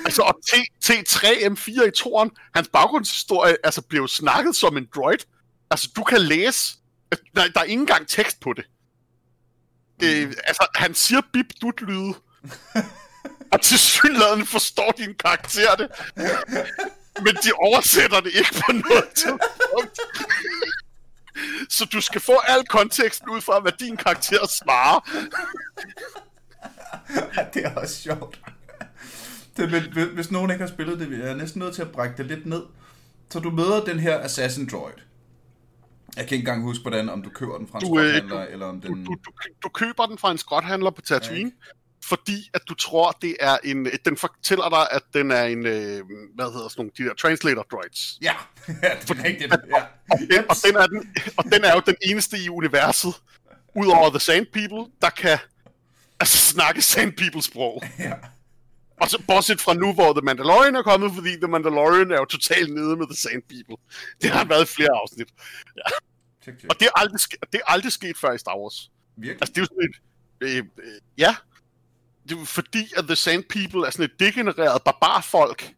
[0.06, 5.18] Altså, og T- T3M4 i toren, hans baggrundshistorie, altså, blev snakket som en droid.
[5.72, 6.76] Altså, du kan læse.
[7.36, 8.66] Der, der er ikke engang tekst på det.
[10.04, 12.14] Øh, altså, han siger bip dut lyde
[13.54, 15.88] og til synligheden forstår din karakter det.
[17.26, 20.00] Men de oversætter det ikke på noget tidspunkt.
[21.70, 25.00] Så du skal få al konteksten ud fra, hvad din karakter svarer.
[27.54, 28.40] det er også sjovt.
[29.58, 32.18] Det, hvis- hvis nogen ikke har spillet det, jeg er næsten nødt til at brække
[32.18, 32.64] det lidt ned.
[33.30, 34.94] Så du møder den her Assassin Droid.
[36.18, 38.42] Jeg kan ikke engang huske, hvordan, om du køber den fra en Du, øh, skrothandler,
[38.46, 39.06] eller om Du, den...
[39.06, 39.32] du, du,
[39.64, 41.52] du køber den fra en skrothandler på Tatooine,
[42.04, 43.88] fordi at du tror, det er en...
[44.06, 45.66] Den fortæller dig, at den er en...
[45.66, 46.02] Øh,
[46.36, 46.92] hvad hedder sådan nogle...
[46.98, 48.18] De der translator droids.
[48.22, 48.34] Ja,
[48.84, 49.52] ja det er rigtigt.
[49.52, 49.58] Ja.
[50.32, 53.14] Den, og, den er den, og den er jo den eneste i universet,
[53.76, 55.38] udover The Sand People, der kan
[56.20, 57.84] altså, snakke Sand People-sprog.
[58.00, 58.14] ja.
[59.02, 62.26] Og så bortset fra nu, hvor The Mandalorian er kommet, fordi The Mandalorian er jo
[62.26, 63.84] totalt nede med The Sand People.
[64.22, 65.28] Det har været flere afsnit.
[66.44, 66.74] Check, check.
[66.74, 67.20] Og det er aldrig,
[67.52, 68.92] det er aldrig sket før i Star Wars.
[69.18, 69.42] Virkelig?
[69.42, 69.96] Altså, det er jo sådan et...
[70.42, 71.36] Øh, øh, ja.
[72.30, 75.74] Det er fordi, at The Sand People er sådan et degenereret barbarfolk,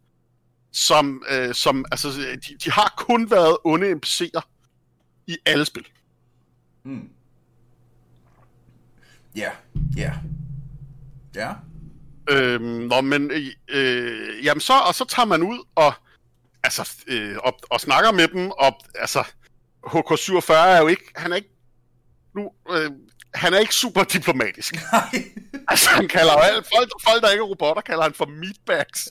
[0.71, 2.09] som, øh, som altså,
[2.47, 4.41] de, de har kun været onde NPC'er
[5.27, 5.87] i alle spil.
[6.83, 7.09] Mm.
[9.35, 9.51] Ja,
[9.97, 10.13] ja.
[11.35, 11.53] Ja.
[12.29, 15.93] Øhm, nå, men øh, øh, jamen så, og så tager man ud og,
[16.63, 19.19] altså, øh, og, og snakker med dem, og altså,
[19.87, 21.49] HK47 er jo ikke, han er ikke,
[22.35, 22.91] nu, øh,
[23.35, 24.75] han er ikke super diplomatisk.
[24.91, 25.23] Nej.
[25.67, 29.09] Altså, han kalder jo alle, folk, folk, der ikke er robotter, kalder han for meatbags.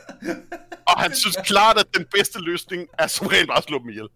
[0.86, 3.88] Og han synes klart, at den bedste løsning er som regel bare at slå dem
[3.88, 4.08] ihjel.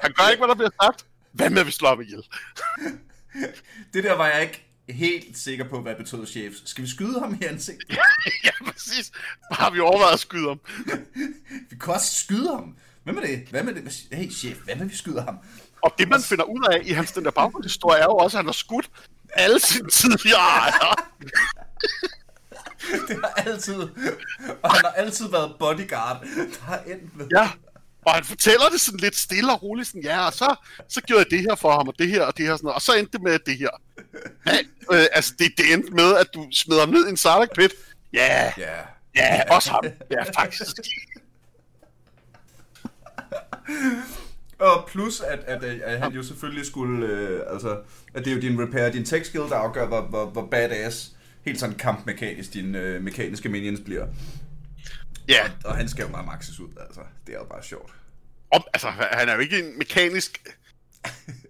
[0.00, 1.04] Han gør ikke, hvad der bliver sagt.
[1.32, 2.22] Hvad med, at vi slår ham ihjel?
[3.94, 6.52] Det der var jeg ikke helt sikker på, hvad betød chef.
[6.64, 7.98] Skal vi skyde ham i ansigtet?
[8.44, 9.12] ja, præcis.
[9.52, 10.60] Har vi overvejet at skyde ham?
[11.70, 12.76] Vi kan også skyde ham.
[13.04, 13.48] Hvad med det?
[13.50, 14.06] Hvad med det?
[14.12, 15.38] Hey chef, hvad med vi skyder ham?
[15.82, 18.38] Og det, man finder ud af i hans den der baggrundshistorie, er jo også, at
[18.38, 18.90] han har skudt
[19.32, 20.94] alle sine tidligere ejere.
[23.08, 23.74] Det har altid...
[24.62, 26.20] Og han har altid været bodyguard.
[26.36, 27.26] Der har endt med...
[27.30, 27.50] Ja.
[28.06, 30.54] Og han fortæller det sådan lidt stille og roligt, sådan, ja, og så,
[30.88, 32.74] så gjorde jeg det her for ham, og det her, og det her, sådan noget,
[32.74, 33.68] og så endte det med det her.
[34.46, 34.58] Ja,
[34.92, 37.70] øh, altså, det, det endte med, at du smed ham ned i en Sarlacc pit.
[38.12, 38.76] Ja, Ja.
[39.16, 39.84] ja, også ham.
[40.10, 40.76] Ja, faktisk.
[44.58, 47.06] Og plus, at, at, at, at han jo selvfølgelig skulle...
[47.06, 47.80] Øh, altså,
[48.14, 51.10] at det er jo din repair, din tech skill, der afgør, hvor, hvor, hvor badass
[51.44, 54.06] helt sådan kampmekanisk dine øh, mekaniske minions bliver.
[55.28, 57.00] Ja, Og han skal jo bare maxes ud, altså.
[57.26, 57.92] Det er jo bare sjovt.
[58.52, 60.42] om, altså, han er jo ikke en mekanisk...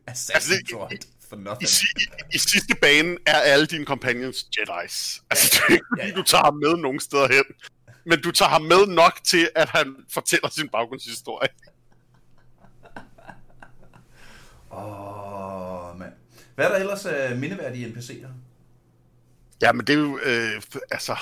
[0.06, 1.68] Assassin Altså, det- droid for I, nothing.
[1.68, 5.22] si, i, I sidste bane er alle dine companions Jedi's.
[5.30, 6.14] Altså, det er ikke fordi, ja, ja.
[6.14, 7.44] du tager ham med nogen steder hen.
[8.06, 11.48] Men du tager ham med nok til, at han fortæller sin baggrundshistorie.
[14.70, 16.12] Åh, oh, mand.
[16.54, 18.28] Hvad er der ellers uh, mindeværdige NPC'er?
[19.62, 21.16] Ja, men det er jo, øh, altså...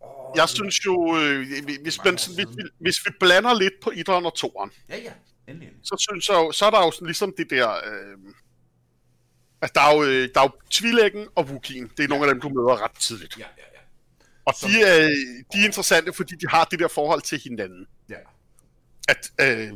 [0.00, 1.46] Oh, Jeg synes jo, øh,
[1.82, 5.12] hvis, man, sådan, hvis, vi, hvis vi blander lidt på etteren og toeren, Ja, ja.
[5.48, 5.68] Endelig.
[5.82, 7.70] så synes jeg jo, så er der jo sådan ligesom det der...
[7.70, 8.16] Øh,
[9.62, 11.90] altså, der er jo, øh, der er jo Tvilæggen og Wookieen.
[11.96, 13.38] Det er nogle af dem, du møder ret tidligt.
[13.38, 13.80] Ja, ja, ja.
[14.44, 15.08] Og de er,
[15.52, 17.86] de er interessante, fordi de har det der forhold til hinanden.
[18.10, 18.16] Ja.
[19.08, 19.72] at øh,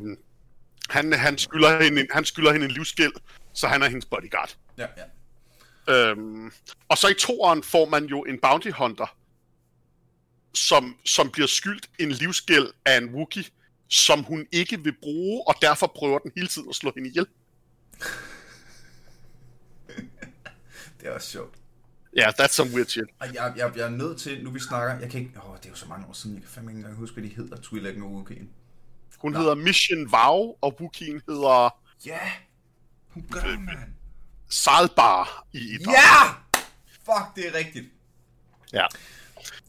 [0.91, 3.13] han, han, skylder hende, en- han skylder hende en livsgæld,
[3.55, 4.57] så han er hendes bodyguard.
[4.79, 5.05] Ja, ja.
[5.95, 6.53] Øhm,
[6.89, 9.17] og så i toeren får man jo en bounty hunter,
[10.55, 13.45] som, som bliver skyldt en livsgæld af en Wookie,
[13.89, 17.27] som hun ikke vil bruge, og derfor prøver den hele tiden at slå hende ihjel.
[21.01, 21.55] Det er også sjovt.
[22.17, 23.05] Ja, yeah, that's some weird shit.
[23.21, 25.65] Og jeg, jeg, jeg er nødt til, nu vi snakker, jeg kan ikke, åh, det
[25.67, 27.57] er jo så mange år siden, jeg kan fandme ikke engang huske, hvad de hedder,
[27.57, 28.45] Twi'lek og Wookie'en.
[29.23, 29.39] Hun Nå.
[29.39, 32.19] hedder Mission Vow, og Wookien hedder Ja,
[33.09, 33.79] hun gør, mand.
[34.51, 36.29] Salbar i et Ja!
[37.05, 37.87] Fuck, det er rigtigt.
[38.73, 38.85] ja.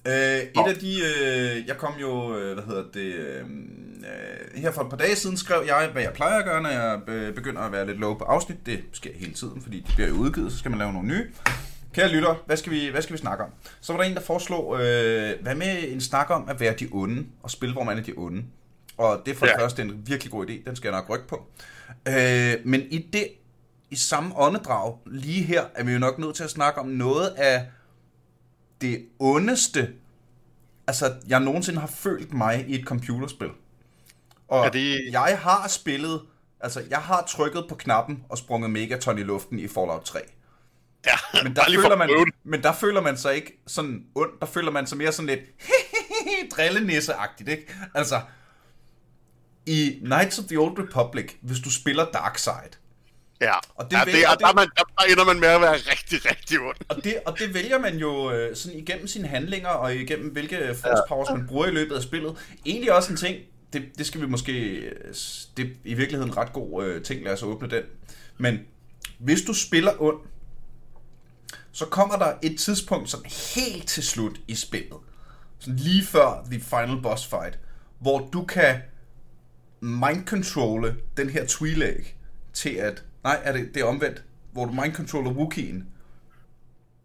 [0.07, 4.71] Øh, et af de, øh, jeg kom jo, øh, hvad hedder det, øh, øh, her
[4.71, 7.01] for et par dage siden skrev jeg, hvad jeg plejer at gøre, når jeg
[7.35, 8.65] begynder at være lidt low på afsnit.
[8.65, 11.31] Det sker hele tiden, fordi de bliver jo udgivet, så skal man lave nogle nye.
[11.93, 13.49] Kære lytter, hvad skal vi, hvad skal vi snakke om?
[13.81, 16.87] Så var der en, der foreslog, øh, hvad med en snak om at være de
[16.91, 18.43] onde, og spille, hvor man er de onde.
[18.97, 19.51] Og det er for ja.
[19.51, 21.47] Det første en virkelig god idé, den skal jeg nok rykke på.
[22.07, 23.27] Øh, men i det,
[23.89, 27.27] i samme åndedrag, lige her, er vi jo nok nødt til at snakke om noget
[27.27, 27.65] af
[28.81, 29.93] det ondeste,
[30.87, 33.49] altså jeg nogensinde har følt mig i et computerspil.
[34.47, 36.21] Og Er det- jeg har spillet,
[36.59, 40.19] altså jeg har trykket på knappen og sprunget Megaton i luften i Fallout 3.
[41.05, 41.43] ja.
[41.43, 42.09] Men der, føler man,
[42.43, 45.39] men der føler man sig ikke sådan ond, der føler man sig mere sådan lidt
[46.55, 47.75] drillenisse-agtigt, ikke?
[47.93, 48.21] Altså,
[49.65, 52.69] i Knights of the Old Republic, hvis du spiller Darkseid,
[53.41, 55.47] Ja, Og det ja, det, og det- der, er man, der, der ender man med
[55.47, 56.75] at være rigtig, rigtig ond.
[56.89, 60.57] Og det, og det vælger man jo øh, sådan igennem sine handlinger, og igennem hvilke
[60.75, 62.37] force powers man bruger i løbet af spillet.
[62.65, 63.37] Egentlig også en ting,
[63.73, 65.13] det, det skal vi måske, øh,
[65.57, 67.83] det er i virkeligheden en ret god øh, ting, lad os åbne den.
[68.37, 68.59] Men
[69.19, 70.17] hvis du spiller ond,
[71.71, 74.97] så kommer der et tidspunkt sådan helt til slut i spillet,
[75.59, 77.59] sådan lige før the final boss fight,
[77.99, 78.81] hvor du kan
[79.83, 82.13] mind-controlle den her Twi'lek
[82.53, 85.83] til at, nej, er det, det er omvendt, hvor du mind-controller Wookie'en,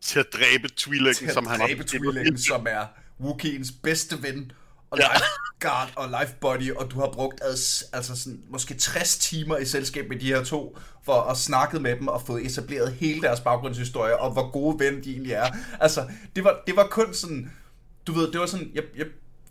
[0.00, 2.86] Til at dræbe til Twi'leken, at som han har dræbe Twi'leken, som er
[3.20, 4.52] Wookieens bedste ven,
[4.90, 5.04] og Ja.
[5.04, 10.08] lifeguard og lifebody, og du har brugt ads, altså sådan, måske 60 timer i selskab
[10.08, 14.18] med de her to, for at snakke med dem og få etableret hele deres baggrundshistorie,
[14.18, 15.46] og hvor gode ven de egentlig er.
[15.80, 17.52] Altså, det var, det var kun sådan,
[18.06, 19.06] du ved, det var sådan, jeg, jeg,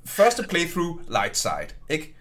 [0.05, 2.16] første playthrough, light side, ikke?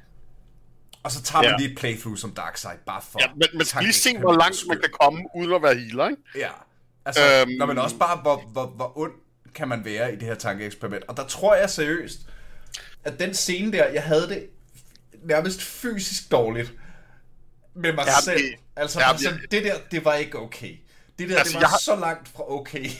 [1.07, 1.57] Og så tager man Ja.
[1.57, 3.19] lige et playthrough som dark side, bare for...
[3.23, 6.09] Ja, men man skal lige se, hvor langt man kan komme, uden at være healer,
[6.09, 6.23] ikke?
[6.37, 6.51] Ja,
[7.05, 7.51] altså, øhm...
[7.51, 9.13] Når man også bare, hvor, hvor, hvor ond
[9.55, 11.05] kan man være i det her tankeeksperiment.
[11.09, 12.19] Og der tror jeg seriøst,
[13.05, 14.47] at den scene der, jeg havde det
[15.25, 16.73] nærmest fysisk dårligt
[17.75, 18.39] med mig Ja, selv.
[18.39, 20.77] det- altså, ja, sådan, det der, det var ikke okay.
[21.19, 22.91] Det der, Altså, det var jeg så langt fra okay.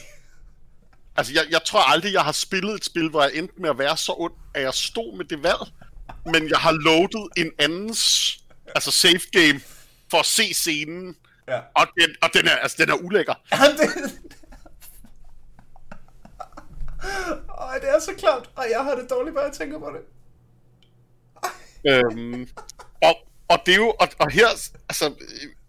[1.17, 3.77] Altså, jeg, jeg tror aldrig, jeg har spillet et spil, hvor jeg endte med at
[3.77, 5.61] være så ond, at jeg stod med det valg.
[6.31, 8.33] Men jeg har loadet en andens
[8.75, 9.61] altså safe game
[10.11, 11.15] for at se scenen.
[11.47, 11.59] Ja.
[11.75, 13.33] Og den, og den er, altså, den er ulækker.
[13.51, 14.19] Jamen, det...
[17.59, 20.01] Ej, det er så klart, og jeg har det dårligt, bare jeg tænker på det.
[21.91, 22.49] øhm,
[23.03, 23.15] og,
[23.47, 24.47] og det er jo, og, og her,
[24.89, 25.13] altså,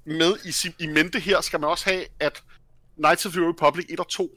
[0.05, 2.43] med i, i mente her, skal man også have, at
[2.97, 4.31] Knights of the Republic 1 og 2,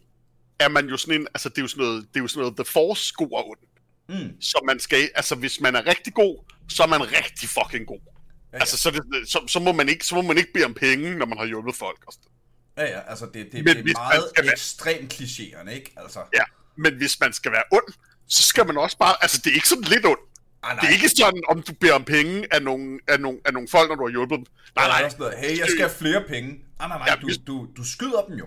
[0.60, 2.41] er man jo sådan en, altså det er jo sådan noget, det er jo sådan
[2.41, 3.60] noget The Force god og ond.
[4.09, 4.41] Mm.
[4.41, 7.99] Så man skal, altså hvis man er rigtig god, så er man rigtig fucking god.
[8.53, 10.65] Ja, Altså, så, er det, så, så, må man ikke, så må man ikke bede
[10.65, 11.99] om penge, når man har hjulpet folk.
[12.07, 12.27] Og sådan.
[12.77, 15.93] Ja, ja, altså det, det, Men det er meget være- ekstremt klichéerne, ikke?
[15.97, 16.43] Altså, Ja,
[16.75, 17.93] men hvis man skal være ond,
[18.27, 20.19] så skal man også bare, altså det er ikke sådan lidt ond.
[20.63, 23.53] ah, Det er ikke sådan, om du beder om penge af nogle, af nogle, af
[23.53, 24.45] nogle folk, når du har hjulpet dem.
[24.75, 25.11] Nej, nej.
[25.19, 26.49] Noget, hey, jeg skal have flere penge.
[26.79, 28.45] Ah, nej, nej, Ja, du, hvis- du, du skyder dem jo.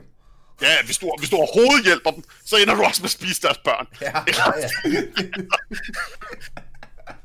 [0.60, 3.42] Ja, hvis du, hvis du overhovedet hjælper dem, så ender du også med at spise
[3.42, 3.86] deres børn.
[4.00, 4.68] Ja, ja.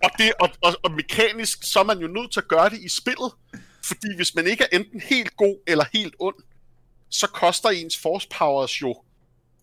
[0.03, 2.79] Og, det, og, og, og mekanisk, så er man jo nødt til at gøre det
[2.79, 3.31] i spillet.
[3.85, 6.35] Fordi hvis man ikke er enten helt god eller helt ond,
[7.09, 8.95] så koster ens force powers jo...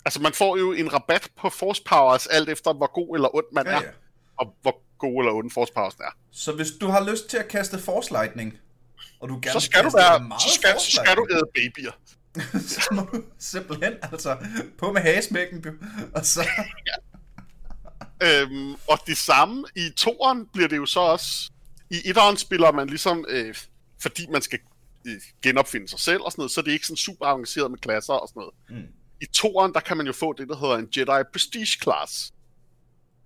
[0.04, 3.44] Altså, man får jo en rabat på force powers, alt efter hvor god eller ond
[3.52, 3.82] man Ja, er.
[3.82, 3.88] ja.
[4.36, 6.16] Og hvor god eller ond force powers er.
[6.32, 8.58] Så hvis du har lyst til at kaste force lightning,
[9.20, 10.40] og du gerne Så skal du være...
[10.40, 11.92] Så skal, så skal du æde babyer.
[12.74, 14.36] så må du simpelthen, altså,
[14.78, 15.64] på med hagesmækken.
[16.14, 16.48] Og så,
[18.22, 21.50] Øhm, og det samme i toeren bliver det jo så også...
[21.90, 23.24] I etteren spiller man ligesom...
[23.28, 23.54] Øh,
[23.98, 24.58] fordi man skal
[25.06, 27.78] øh, genopfinde sig selv og sådan noget, så er det ikke sådan super avanceret med
[27.78, 28.54] klasser og sådan noget.
[28.68, 28.92] Mm.
[29.20, 32.32] I toeren, der kan man jo få det, der hedder en Jedi Prestige Class.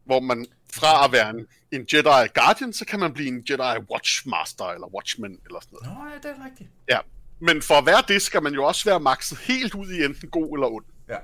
[0.04, 3.84] Hvor man fra at være en, en Jedi Guardian, så kan man blive en Jedi
[3.90, 5.98] Watchmaster eller Watchman eller sådan noget.
[5.98, 6.70] Nå, ja, det er rigtigt.
[6.88, 6.98] Ja.
[7.40, 10.28] Men for at være det, skal man jo også være makset helt ud i enten
[10.28, 10.84] god eller ond.
[11.08, 11.16] Ja.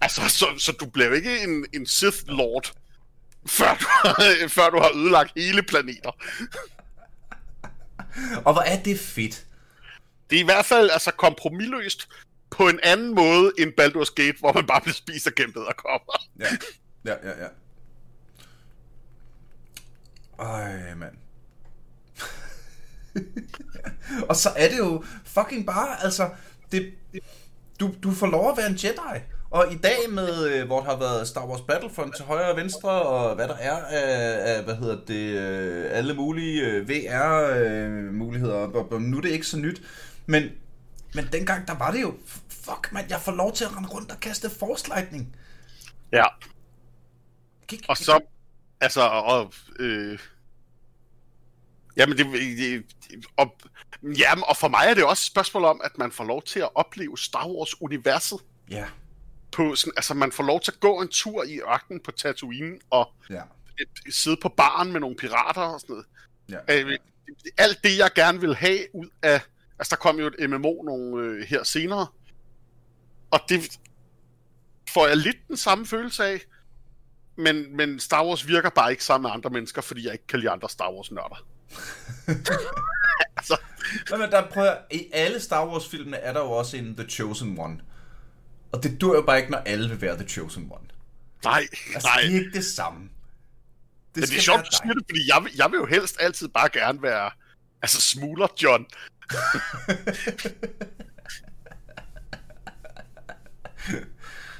[0.00, 2.72] Altså, så, så du bliver jo ikke en, en Sith Lord,
[3.46, 6.10] før du, har, før du har ødelagt hele planeter.
[8.44, 9.46] Og hvor er det fedt.
[10.30, 12.08] Det er i hvert fald altså kompromilløst
[12.50, 15.76] på en anden måde end Baldur's Gate, hvor man bare bliver spist af kæmpet og
[15.76, 16.28] kommer.
[16.38, 16.46] Ja,
[17.04, 17.48] ja, ja, ja.
[20.44, 21.14] Ej, mand.
[24.28, 26.30] og så er det jo fucking bare, altså,
[26.72, 26.94] det,
[27.80, 29.22] du, du får lov at være en Jedi.
[29.50, 32.56] Og i dag med, øh, hvor der har været Star Wars Battlefront til højre og
[32.56, 38.98] venstre, og hvad der er af, af hvad hedder det, øh, alle mulige øh, VR-muligheder,
[38.98, 39.82] nu er det ikke så nyt.
[40.26, 40.42] Men,
[41.14, 42.14] men dengang, der var det jo,
[42.48, 45.36] fuck man, jeg får lov til at rende rundt og kaste force lightning.
[46.12, 46.24] Ja,
[47.68, 48.20] Gik, og så,
[48.80, 50.18] altså, og, øh,
[51.96, 52.84] jamen det, det
[53.36, 53.56] og,
[54.02, 56.60] jamen, og for mig er det også et spørgsmål om, at man får lov til
[56.60, 58.86] at opleve Star Wars-universet Ja,
[59.52, 62.78] på sådan, altså man får lov til at gå en tur i ørkenen på Tatooine,
[62.90, 63.42] og ja,
[63.80, 66.06] et, sidde på baren med nogle pirater og sådan noget.
[66.68, 66.84] ja.
[66.84, 66.98] Øh,
[67.58, 69.40] alt det, jeg gerne vil have ud af...
[69.78, 72.06] Altså, der kom jo et MMO nogle, øh, her senere.
[73.30, 73.78] Og det
[74.90, 76.40] får jeg lidt den samme følelse af.
[77.36, 80.38] Men, men Star Wars virker bare ikke sammen med andre mennesker, fordi jeg ikke kan
[80.40, 81.46] lide andre Star Wars-nørder.
[83.36, 83.56] Altså,
[84.10, 87.08] Men, men der prøver, i alle Star Wars filmene er der jo også en The
[87.10, 87.80] Chosen One.
[88.72, 90.84] Og det dur jo bare ikke, når alle vil være The Chosen One.
[91.44, 92.20] nej, Altså, nej.
[92.22, 93.00] det er ikke det samme.
[93.00, 93.10] Det
[94.14, 96.48] Men det er sjovt, du siger det, fordi jeg, vil- jeg vil jo helst altid
[96.48, 97.30] bare gerne være...
[97.82, 98.86] Altså, smugler John.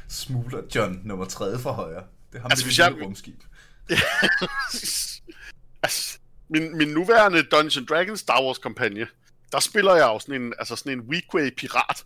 [0.09, 2.05] Smugler John, nummer 3 fra højre.
[2.33, 3.43] Det har Altså, hvis jeg- rumskib.
[5.83, 9.07] altså, min, min nuværende Dungeons Dragons Star Wars kampagne,
[9.53, 12.05] der spiller jeg jo sådan en, altså sådan en Weequay pirat.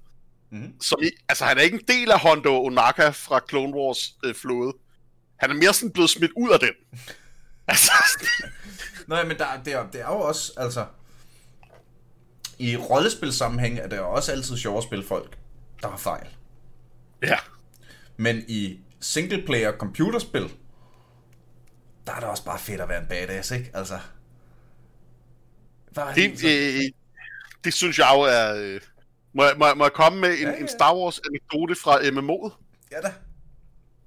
[0.51, 0.81] Mhm.
[0.81, 4.35] Som i, altså, han er ikke en del af Hondo Onaka fra Clone Wars øh,
[4.35, 4.73] flåde.
[5.37, 6.73] Han er mere sådan blevet smidt ud af den.
[7.69, 7.93] altså,
[9.07, 10.87] Nej, men der, det, er, det er jo også, altså...
[12.59, 15.39] I rollespilsammenhæng er det jo også altid sjovt at spille folk,
[15.83, 16.27] der har fejl.
[17.23, 17.37] ja.
[18.17, 20.51] Men i singleplayer computerspil,
[22.07, 23.71] der er det også bare fedt at være en badass, ikke?
[23.75, 23.99] Altså...
[25.95, 26.83] Bare Det, øh,
[27.65, 28.55] det synes jeg jo er...
[28.55, 28.81] Øh,
[29.33, 31.75] må, jeg, må, jeg, må jeg komme med en, Ja, ja, en Star Wars anekdote
[31.75, 32.53] fra MMO'et?
[32.93, 33.15] Ja da.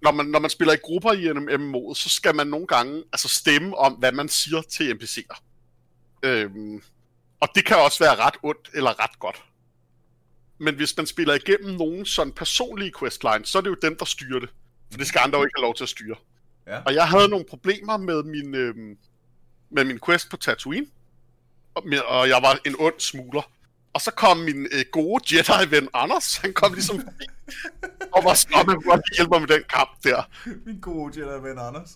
[0.01, 3.03] Når man, når man spiller i grupper i en MMO'et, så skal man nogle gange
[3.13, 5.41] altså stemme om, hvad man siger til NPC'er.
[6.23, 6.81] Øhm,
[7.39, 9.43] og det kan også være ret ondt eller ret godt.
[10.57, 14.05] Men hvis man spiller igennem nogen sådan personlige questlines, så er det jo dem, der
[14.05, 14.49] styrer det.
[14.91, 16.15] For det skal andre jo ikke have lov til at styre.
[16.67, 16.81] Ja.
[16.85, 18.97] Og jeg havde nogle problemer med min, øhm,
[19.71, 20.87] med min quest på Tatooine.
[21.75, 23.51] Og, jeg var en ond smugler.
[23.93, 27.25] Og så kom min øh, gode Jedi-ven Anders, han kom ligesom forbi.
[28.11, 30.23] og var sådan, "Nå, man kunne godt hjælpe mig med den kamp der.
[30.65, 31.89] Min gode Jedi-ven Anders.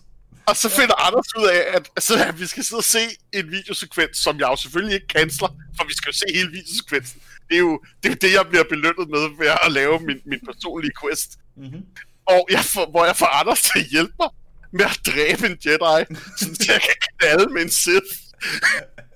[0.46, 2.98] Og så finder Anders ud af, at, altså, at vi skal sidde og se
[3.32, 7.20] en videosekvens, som jeg jo selvfølgelig ikke canceler, for vi skal jo se hele videosekvensen.
[7.48, 10.20] Det er jo det, er jo det jeg bliver belønnet med ved at lave min,
[10.24, 11.30] min personlige quest.
[11.56, 11.82] Mm-hmm.
[12.26, 14.28] Og jeg får, hvor jeg får Anders til at hjælpe mig
[14.72, 16.00] med at dræbe en Jedi,
[16.38, 18.10] så jeg kan knalde med en Sith.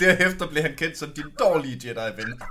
[0.00, 2.42] Derefter blev han kendt som din dårlige Jedi-ven.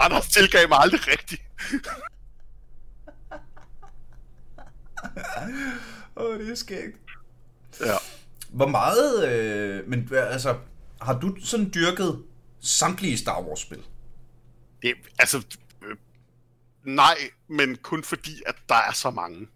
[0.00, 1.42] Anders tilgav mig aldrig rigtigt.
[6.16, 6.96] Åh, oh, det er skægt.
[7.80, 7.96] Ja.
[8.48, 10.58] Hvor meget, øh, men altså,
[11.00, 12.24] har du sådan dyrket
[12.60, 13.84] samtlige Star Wars-spil?
[14.82, 15.46] Det, altså,
[15.82, 15.96] øh,
[16.84, 17.16] nej,
[17.48, 19.48] men kun fordi, at der er så mange.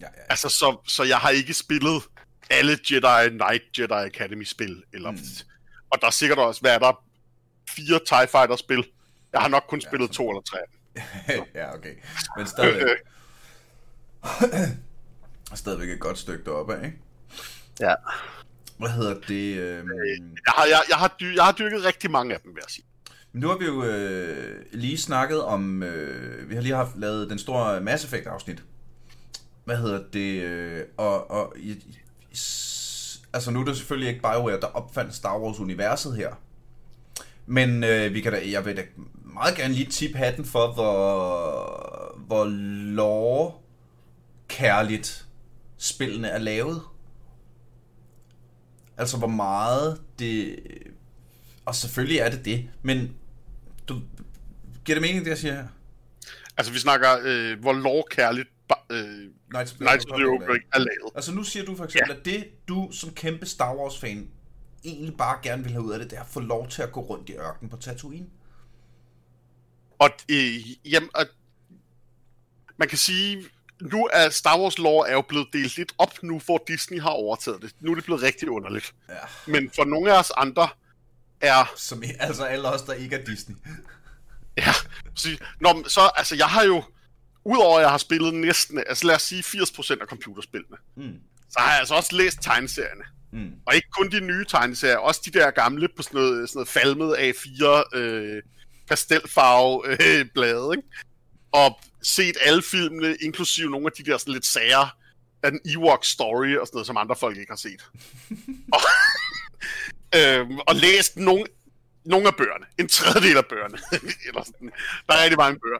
[0.00, 0.26] Ja, ja, ja.
[0.28, 2.02] Altså, så, så jeg har ikke spillet
[2.50, 4.82] alle Jedi Knight Jedi Academy-spil.
[4.92, 5.18] Eller, mm.
[5.90, 7.04] Og der er sikkert også, hvad er der,
[7.70, 8.84] fire TIE Fighter-spil.
[9.32, 10.58] Jeg har nok kun spillet to eller tre.
[10.58, 10.64] af
[11.36, 11.44] dem.
[11.54, 11.94] ja, okay.
[12.36, 12.96] Men stadigvæk,
[15.54, 16.98] stadigvæk et godt stykke deroppe, ikke?
[17.80, 17.94] Ja.
[18.78, 19.56] Hvad hedder det?
[19.56, 19.84] Øh...
[20.46, 22.70] Jeg har, jeg, jeg, har dy, jeg har dyrket rigtig mange af dem, vil jeg
[22.70, 22.84] sige.
[23.32, 27.38] Nu har vi jo øh, lige snakket om, øh, vi har lige haft lavet den
[27.38, 28.62] store Mass Effect afsnit.
[29.66, 30.42] Hvad hedder det?
[30.42, 31.70] Øh, og, og i,
[32.30, 32.38] i,
[33.32, 36.34] altså nu er det selvfølgelig ikke BioWare, der opfandt Star Wars universet her.
[37.46, 38.82] Men øh, vi kan da, jeg vil da
[39.34, 42.44] meget gerne lige tip hatten for, hvor, hvor
[42.94, 43.52] lore
[44.48, 45.26] kærligt
[45.76, 46.82] spillene er lavet.
[48.96, 50.58] Altså hvor meget det...
[51.64, 53.16] Og selvfølgelig er det det, men
[53.88, 54.00] du,
[54.84, 55.66] giver det mening, det jeg siger her?
[56.56, 58.48] Altså, vi snakker, øh, hvor lovkærligt
[58.90, 61.12] øh, Knights of the Knights of the Old Republic er lavet.
[61.14, 62.18] Altså nu siger du for eksempel, ja.
[62.18, 64.28] at det du som kæmpe Star Wars fan
[64.84, 66.92] egentlig bare gerne vil have ud af det, det er at få lov til at
[66.92, 68.26] gå rundt i ørkenen på Tatooine.
[69.98, 71.26] Og, øh, jamen, og,
[72.76, 73.44] man kan sige,
[73.80, 77.10] nu er Star Wars lore er jo blevet delt lidt op nu, hvor Disney har
[77.10, 77.74] overtaget det.
[77.80, 78.94] Nu er det blevet rigtig underligt.
[79.08, 79.14] Ja.
[79.46, 80.68] Men for nogle af os andre
[81.40, 81.72] er...
[81.76, 83.56] Som altså alle os, der ikke er Disney.
[84.56, 84.72] Ja,
[85.14, 85.28] så,
[85.60, 86.82] nå, så altså jeg har jo...
[87.46, 91.18] Udover at jeg har spillet næsten, altså lad os sige 80% af computerspillene, Mm.
[91.50, 93.04] så har jeg altså også læst tegneserierne.
[93.32, 93.50] Mm.
[93.66, 96.68] Og ikke kun de nye tegneserier, også de der gamle på sådan noget, sådan noget
[96.68, 98.42] falmet A4 øh,
[98.88, 100.88] pastelfarve øh, blade, ikke?
[101.52, 104.96] Og set alle filmene, inklusive nogle af de der sådan lidt sager
[105.42, 107.82] af den Ewok story og sådan noget, som andre folk ikke har set.
[108.74, 108.80] og,
[110.18, 111.44] øhm, og læst nogle,
[112.04, 112.66] nogle af bøgerne.
[112.78, 113.78] En tredjedel af bøgerne.
[114.28, 114.72] Eller sådan.
[115.08, 115.78] Der er rigtig mange bøger.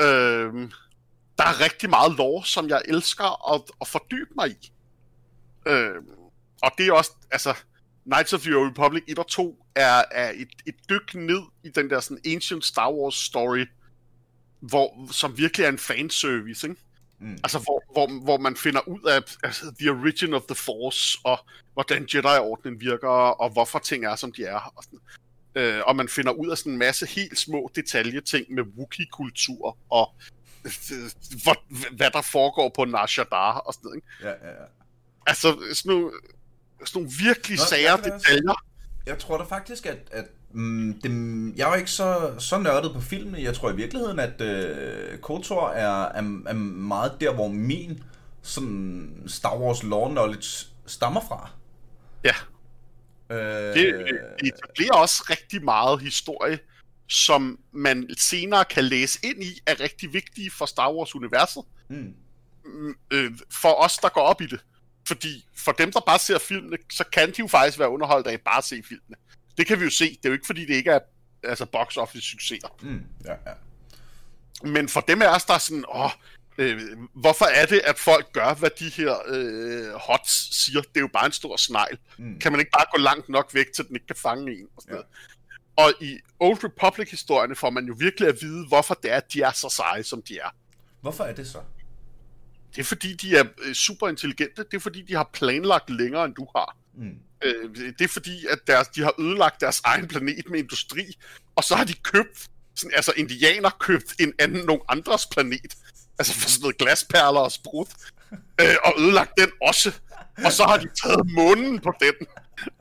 [0.00, 0.72] Øhm,
[1.38, 4.72] der er rigtig meget lore, som jeg elsker at, at fordybe mig i.
[5.66, 6.08] Øhm,
[6.62, 7.54] og det er også, altså,
[8.04, 11.68] Knights of the Old Republic 1 og 2 er, er et, et dyk ned i
[11.68, 13.66] den der sådan ancient Star Wars story,
[14.60, 16.80] hvor, som virkelig er en fanservice, ikke?
[17.20, 17.32] Mm.
[17.32, 21.38] Altså, hvor, hvor, hvor man finder ud af altså, the origin of the force, og
[21.72, 24.72] hvordan Jedi-ordnen virker, og hvorfor ting er, som de er.
[24.76, 25.00] Og, sådan.
[25.54, 30.14] Øh, og man finder ud af sådan en masse helt små detaljeting med Wookiee-kultur, og
[30.64, 30.70] øh,
[31.42, 31.56] hvor,
[31.96, 33.96] hvad der foregår på Nar Shaddaa, og sådan noget.
[33.96, 34.08] Ikke?
[34.22, 34.66] Ja, ja, ja.
[35.26, 36.10] Altså, sådan nogle,
[36.84, 38.64] sådan nogle virkelig Nå, sære jeg detaljer.
[39.06, 41.10] Jeg tror da faktisk, at, at mm, det,
[41.56, 43.42] jeg er jo ikke så, så nørdet på filmen.
[43.42, 48.02] Jeg tror i virkeligheden, at øh, KOTOR er, er, er meget der, hvor min
[48.42, 51.50] sådan Star Wars lore knowledge stammer fra.
[52.24, 52.34] Ja,
[53.30, 54.06] Øh, det,
[54.40, 56.58] det etablerer også rigtig meget historie,
[57.08, 61.64] som man senere kan læse ind i, er rigtig vigtige for Star Wars-universet.
[61.88, 62.14] mm,
[62.64, 64.60] mm, øh, for os, der går op i det.
[65.06, 68.40] Fordi for dem, der bare ser filmene, så kan de jo faktisk være underholdt af
[68.40, 69.16] bare at se filmene.
[69.58, 70.08] Det kan vi jo se.
[70.08, 70.98] Det er jo ikke, fordi det ikke er
[71.42, 72.68] altså box office succeser.
[72.82, 73.52] mm, ja, ja.
[74.62, 76.10] Men for dem af os, der er sådan, åh,
[76.60, 76.80] øh,
[77.14, 80.80] hvorfor er det, at folk gør, hvad de her øh, hots siger?
[80.80, 81.98] Det er jo bare en stor snegl.
[82.18, 82.38] Mm.
[82.40, 84.66] Kan man ikke bare gå langt nok væk, til den ikke kan fange en?
[84.76, 85.82] Og, sådan Ja.
[85.84, 89.42] og i Old Republic-historierne får man jo virkelig at vide, hvorfor det er, at de
[89.42, 90.50] er så seje, som de er.
[91.00, 91.58] Hvorfor er det så?
[92.76, 94.64] Det er fordi, de er øh, super intelligente.
[94.70, 96.76] Det er fordi, de har planlagt længere, end du har.
[96.94, 97.14] Mm.
[97.44, 101.02] Øh, det er fordi, at deres, de har ødelagt deres egen planet med industri,
[101.56, 105.76] og så har de købt, sådan, altså indianer købt en anden, nogen andres planet,
[106.20, 107.88] altså for sådan noget glasperler og sprut,
[108.60, 109.92] øh, og ødelagt den også.
[110.44, 112.14] Og så har de taget månen på den,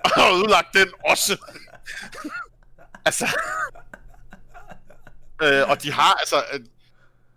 [0.03, 1.37] og ødelagt den også.
[3.05, 3.27] altså...
[5.43, 6.43] øh, og de har altså...
[6.53, 6.59] Øh,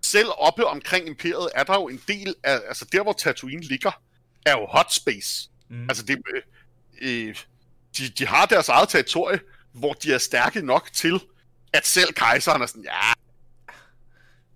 [0.04, 2.60] selv oppe omkring imperiet er der jo en del af...
[2.68, 4.02] Altså der, hvor Tatooine ligger,
[4.46, 5.50] er jo hot space.
[5.70, 5.82] Mm.
[5.88, 6.42] Altså, det, øh,
[7.02, 7.36] øh,
[7.98, 9.40] de, de har deres eget territorie,
[9.72, 11.20] hvor de er stærke nok til,
[11.72, 13.12] at selv kejseren er sådan, ja,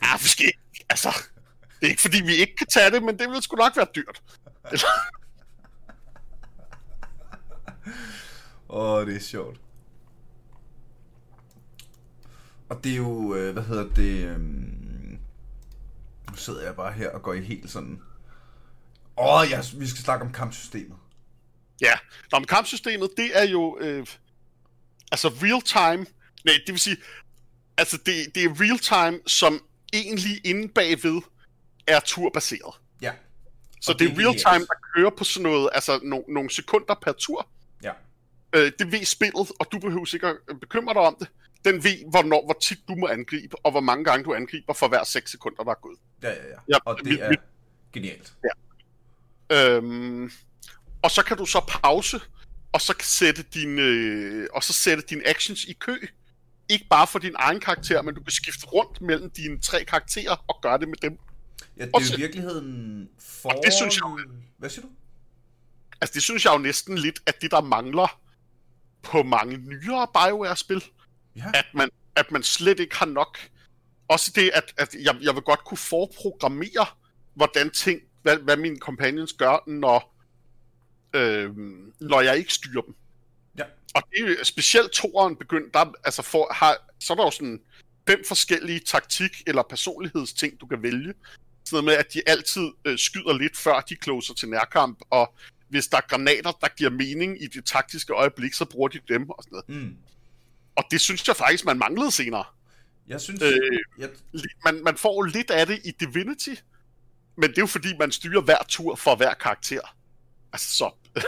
[0.02, 0.52] ja, måske,
[0.88, 1.12] altså,
[1.80, 3.86] det er ikke fordi, vi ikke kan tage det, men det vil sgu nok være
[3.94, 4.22] dyrt.
[8.68, 9.60] Åh, oh, det er sjovt.
[12.68, 15.18] Og det er jo, øh, hvad hedder det, øhm,
[16.30, 18.00] nu sidder jeg bare her og går i helt sådan,
[19.16, 20.96] åh, oh, ja, vi skal snakke om kampsystemet.
[21.80, 21.92] ja,
[22.32, 24.06] Nå, men kampsystemet, det er jo, øh,
[25.12, 26.06] altså real time,
[26.44, 26.96] nej, det vil sige,
[27.76, 29.60] altså det, det er real time, som
[29.92, 31.22] egentlig inde bagved
[31.86, 32.74] er turbaseret.
[33.02, 33.12] Ja.
[33.80, 36.50] Så Og det det er real time, der kører på sådan noget, altså no, nogle
[36.50, 37.48] sekunder per tur.
[37.82, 37.92] Ja.
[38.52, 41.28] Øh, det ved spillet, og du behøver sikkert øh, bekymre dig om det.
[41.64, 44.88] Den ved, hvornår, hvor tit du må angribe, og hvor mange gange du angriber for
[44.88, 45.98] hver 6 sekunder, der er gået.
[46.22, 46.56] Ja, ja, ja.
[46.68, 47.36] Ja, Og det er vi-
[47.92, 48.32] genialt.
[49.52, 50.30] Øhm,
[51.02, 52.20] og så kan du så pause,
[52.72, 55.96] og så sætte din, øh, og så sætte dine actions i kø.
[56.68, 60.44] Ikke bare for din egen karakter, men du kan skifte rundt mellem dine tre karakterer
[60.48, 61.18] og gøre det med dem.
[61.76, 63.48] Ja, det er Også- jo i virkeligheden for...
[63.50, 64.24] det synes jeg-
[64.58, 64.92] Hvad siger du?
[66.00, 68.20] Altså det synes jeg jo næsten lidt, at det der mangler
[69.02, 70.84] på mange nyere BioWare-spil,
[71.36, 71.50] Ja.
[71.54, 73.38] at man, at man slet ikke har nok.
[74.08, 76.86] Også det, at, at jeg, jeg vil godt kunne forprogrammere,
[77.34, 80.16] hvordan ting, hvad, hvad mine companions gør, når,
[81.14, 81.50] øh,
[82.00, 82.94] når jeg ikke styrer dem.
[83.58, 83.64] Ja.
[83.94, 87.30] Og det er jo specielt toeren begyndt, der altså for, har, så er der jo
[87.30, 87.60] sådan
[88.08, 91.14] fem forskellige taktik- eller personlighedsting, du kan vælge.
[91.66, 95.34] Sådan noget med, at de altid øh, skyder lidt, før de closer til nærkamp, og
[95.68, 99.30] hvis der er granater, der giver mening i det taktiske øjeblik, så bruger de dem
[99.30, 99.84] og sådan noget.
[99.84, 99.96] Mm.
[100.76, 102.44] Og det synes jeg faktisk, man manglede senere.
[103.08, 103.42] Jeg synes...
[103.42, 103.52] Øh,
[103.98, 104.08] jeg,
[104.64, 106.54] Man, man får lidt af det i Divinity,
[107.36, 109.96] men det er jo fordi, man styrer hver tur for hver karakter.
[110.52, 110.90] Altså så...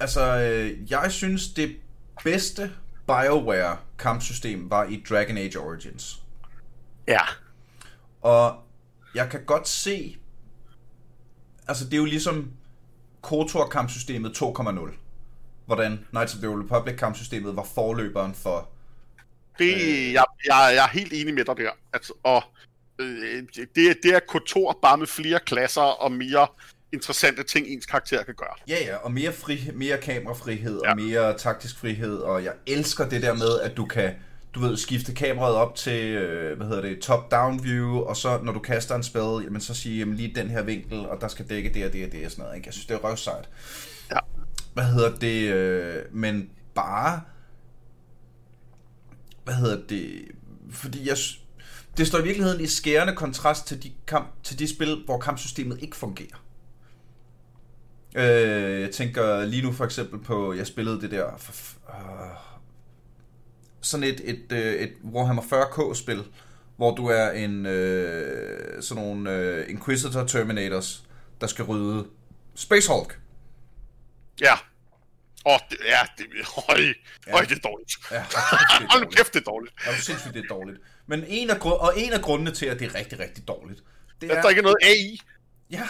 [0.00, 1.76] altså, øh, jeg synes, det
[2.24, 2.72] bedste
[3.06, 6.22] BioWare kampsystem var i Dragon Age Origins.
[7.06, 7.20] ja.
[8.22, 8.62] Og
[9.18, 10.16] jeg kan godt se...
[11.68, 12.52] Altså, det er jo ligesom
[13.22, 14.94] KOTOR-kampsystemet 2.0.
[15.66, 18.68] Hvordan Knights of the Old Republic-kampsystemet var forløberen for...
[19.58, 20.12] Det, øh...
[20.12, 21.70] jeg, jeg, jeg er helt enig med dig der.
[21.92, 22.42] Altså, og
[22.98, 26.46] øh, det, det er KOTOR bare med flere klasser og mere
[26.92, 28.54] interessante ting, ens karakter kan gøre.
[28.68, 30.90] Ja, ja, og mere, fri, mere kamerafrihed ja.
[30.90, 34.14] og mere taktisk frihed, og jeg elsker det der med, at du kan
[34.54, 38.52] du ved, skifte kameraet op til, øh, hvad hedder det, top-down view, og så når
[38.52, 41.48] du kaster en spil, jamen så sige, jamen lige den her vinkel, og der skal
[41.48, 42.66] dække det og det og det og sådan noget, ikke?
[42.66, 43.48] Jeg synes, det er røvsejt.
[44.10, 44.18] Ja.
[44.74, 47.20] Hvad hedder det, øh, men bare,
[49.44, 50.24] hvad hedder det,
[50.70, 51.16] fordi jeg,
[51.96, 55.82] det står i virkeligheden i skærende kontrast til de, kamp, til de spil, hvor kampsystemet
[55.82, 56.44] ikke fungerer.
[58.16, 61.52] Øh, jeg tænker lige nu for eksempel på, jeg spillede det der, for,
[61.88, 62.47] uh,
[63.80, 66.24] sådan et, et, et, et Warhammer 40k-spil,
[66.76, 71.04] hvor du er en øh, sådan nogle øh, Inquisitor Terminators,
[71.40, 72.06] der skal rydde
[72.54, 73.18] Space Hulk.
[74.40, 74.52] Ja.
[75.46, 76.26] Åh, oh, det, ja, det,
[76.66, 76.80] høj,
[77.26, 77.32] ja.
[77.32, 77.92] høj, det er dårligt.
[78.10, 78.24] Ja,
[78.90, 79.74] Hold nu kæft, det er dårligt.
[79.86, 80.78] Ja, sindssygt, det er dårligt.
[81.06, 83.82] Men en af, og en af grundene til, at det er rigtig, rigtig dårligt,
[84.20, 84.34] det er...
[84.34, 85.20] Der er ikke noget AI.
[85.70, 85.88] Ja,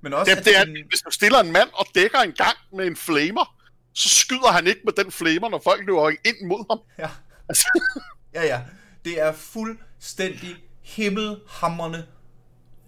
[0.00, 0.34] men også...
[0.34, 0.76] Det, det er, den...
[0.88, 3.59] hvis du stiller en mand og dækker en gang med en flamer,
[3.92, 6.78] så skyder han ikke med den flamer, når folk løber ind mod ham.
[6.98, 7.10] Ja.
[7.48, 7.80] Altså.
[8.34, 8.60] ja, ja.
[9.04, 12.06] Det er fuldstændig himmelhammerne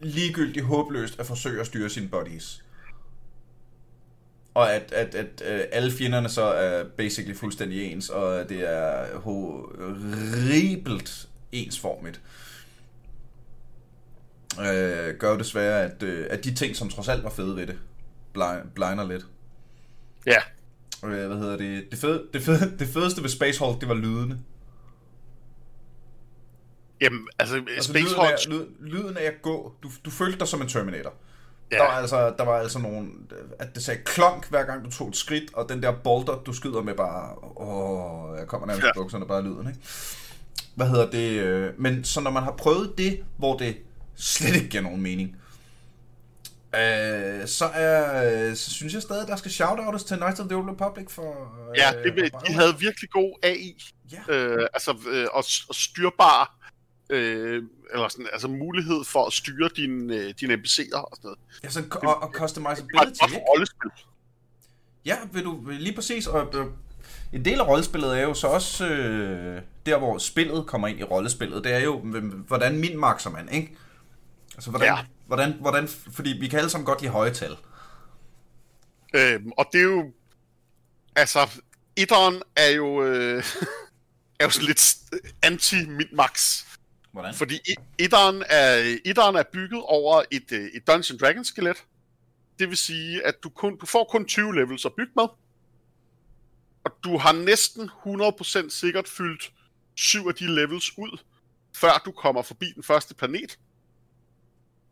[0.01, 2.65] ligegyldigt håbløst at forsøge at styre sine buddies.
[4.55, 9.19] Og at, at, at, at alle fjenderne så er basically fuldstændig ens, og det er
[9.19, 12.21] horribelt ensformigt.
[14.61, 17.79] Øh, gør desværre, at, øh, at de ting, som trods alt var fede ved det,
[18.75, 19.27] blinder lidt.
[20.27, 20.39] Ja,
[21.05, 23.95] øh, hvad hedder det, det, fede, det, fede, det fedeste ved Space Hulk, det var
[23.95, 24.39] lydene.
[27.01, 28.31] Jamen, altså, altså Space lyden Hulk...
[28.31, 31.15] Af, lyd, lyden af at gå, du, du følte dig som en Terminator.
[31.73, 31.77] Ja.
[31.77, 33.09] Der, var altså, der var altså nogle,
[33.59, 36.53] at det sagde klonk hver gang du tog et skridt, og den der bolter, du
[36.53, 38.93] skyder med bare, åh, jeg kommer nærmest ja.
[38.95, 39.81] bukserne bare lyden, ikke?
[40.75, 41.31] Hvad hedder det?
[41.41, 43.77] Øh, men så når man har prøvet det, hvor det
[44.15, 45.37] slet ikke giver nogen mening,
[46.75, 50.57] Øh, så, er, så synes jeg stadig, at der skal shoutouts til Knights of the
[50.57, 51.33] Old Republic for...
[51.71, 53.85] Øh, ja, det, de havde virkelig god AI.
[54.13, 54.35] Ja.
[54.35, 56.59] Øh, altså, øh, og, og styrbar...
[57.11, 57.63] Øh,
[57.93, 61.39] eller sådan, altså mulighed for at styre dine, øh, dine NPC'er og sådan noget.
[61.65, 63.45] Ja, så, og, og customizability, ikke?
[63.49, 63.91] rollespil.
[65.05, 66.67] Ja, vil du lige præcis, og øh,
[67.33, 71.03] en del af rollespillet er jo så også øh, der, hvor spillet kommer ind i
[71.03, 71.65] rollespillet.
[71.65, 71.99] Det er jo,
[72.49, 73.77] hvordan min makser man, ikke?
[74.55, 74.99] Altså, hvordan, ja.
[75.33, 77.57] Hvordan, hvordan, fordi vi kan alle sammen godt lide høje tal.
[79.15, 80.13] Øhm, og det er jo,
[81.17, 81.61] altså,
[81.97, 83.45] etteren er jo, øh,
[84.41, 84.97] er jo sådan lidt
[85.43, 86.65] anti-min-max.
[87.13, 87.35] Hvordan?
[87.35, 87.59] Fordi
[87.99, 91.85] etteren er, etteren er bygget over et, øh, et Dungeon Dragon skelet.
[92.59, 95.27] Det vil sige, at du, kun, du får kun 20 levels at bygge med.
[96.85, 99.53] Og du har næsten 100% sikkert fyldt
[99.95, 101.19] syv af de levels ud,
[101.77, 103.59] før du kommer forbi den første planet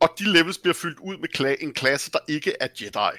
[0.00, 3.18] og de levels bliver fyldt ud med kla- en klasse, der ikke er Jedi.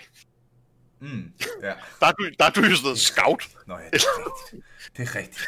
[1.00, 1.68] Mm, ja.
[2.00, 3.50] der, er du, der er du jo sådan noget scout.
[3.68, 4.66] Nå ja, det er rigtigt.
[4.98, 5.48] Det er rigtigt.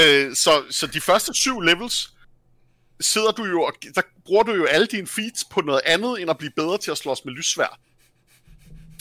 [0.00, 2.12] Øh, så, så de første syv levels
[3.00, 6.30] sidder du jo, og der bruger du jo alle dine feats på noget andet, end
[6.30, 7.78] at blive bedre til at slås med lyssvær.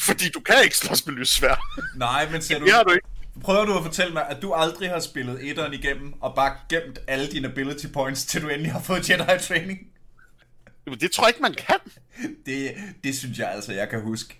[0.02, 1.56] Fordi du kan ikke slås med lyssvær.
[1.96, 2.66] Nej, men ser du...
[2.66, 3.08] Det har du ikke.
[3.42, 7.00] Prøver du at fortælle mig, at du aldrig har spillet etteren igennem, og bare gemt
[7.08, 9.80] alle dine ability points, til du endelig har fået Jedi training?
[10.86, 11.80] Det tror jeg ikke, man kan.
[12.46, 14.40] Det, det synes jeg altså, jeg kan huske,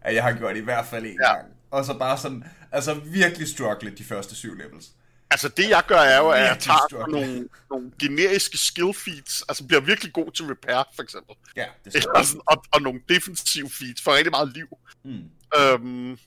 [0.00, 1.34] at jeg har gjort i hvert fald en ja.
[1.34, 1.46] gang.
[1.70, 4.90] Og så bare sådan, altså virkelig struggle de første syv levels.
[5.30, 9.66] Altså det jeg gør er jo, at jeg tager nogle, nogle generiske skill feats, altså
[9.66, 11.34] bliver virkelig god til repair for eksempel.
[11.56, 14.78] Ja, det Eller sådan, og, og nogle defensive feats for rigtig meget liv.
[15.04, 15.24] Mm.
[15.58, 16.18] Øhm,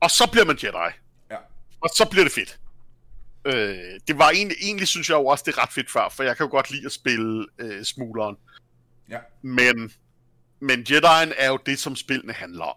[0.00, 0.94] og så bliver man Jedi.
[1.30, 1.36] Ja.
[1.80, 2.58] Og så bliver det fedt.
[3.44, 6.22] Øh, det var egentlig, egentlig synes jeg jo også, det er ret fedt før, for
[6.22, 8.36] jeg kan jo godt lide at spille øh, smugleren.
[9.10, 9.18] Ja.
[9.42, 9.92] Men,
[10.60, 12.76] men Jedi'en er jo det, som spillene handler om.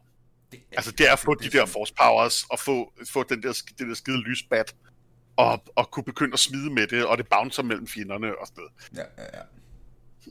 [0.51, 3.23] Det er, altså det er at få det, de der force powers, og få, få
[3.23, 4.75] den der, det der skide lysbat,
[5.35, 8.63] og, og kunne begynde at smide med det, og det bouncer mellem fjenderne og sådan
[8.63, 9.07] noget.
[9.17, 9.43] Ja, ja, ja.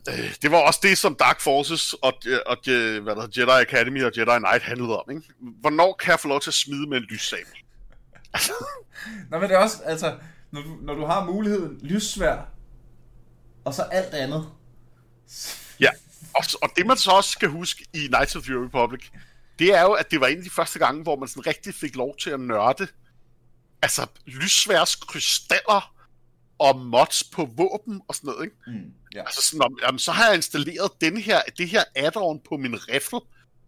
[0.08, 2.12] Øh, det var også det, som Dark Forces og,
[2.46, 2.56] og
[3.02, 5.10] hvad der, Jedi Academy og Jedi Knight handlede om.
[5.10, 5.22] Ikke?
[5.60, 7.52] Hvornår kan jeg få lov til at smide med en lyssabel?
[9.30, 10.16] Nå, men det er også, altså,
[10.50, 12.48] når du, når du har muligheden, lyssvær,
[13.64, 14.48] og så alt andet,
[15.80, 15.90] Ja,
[16.34, 19.10] og, og det man så også skal huske i Knights of the Republic,
[19.58, 21.74] det er jo, at det var en af de første gange, hvor man sådan rigtig
[21.74, 22.86] fik lov til at nørde
[23.82, 25.94] altså lysværs krystaller
[26.58, 28.56] og mods på våben og sådan noget, ikke?
[28.66, 29.20] Mm, ja.
[29.20, 32.88] Altså sådan, om, jamen, så har jeg installeret den her, det her add-on på min
[32.88, 33.20] rifle,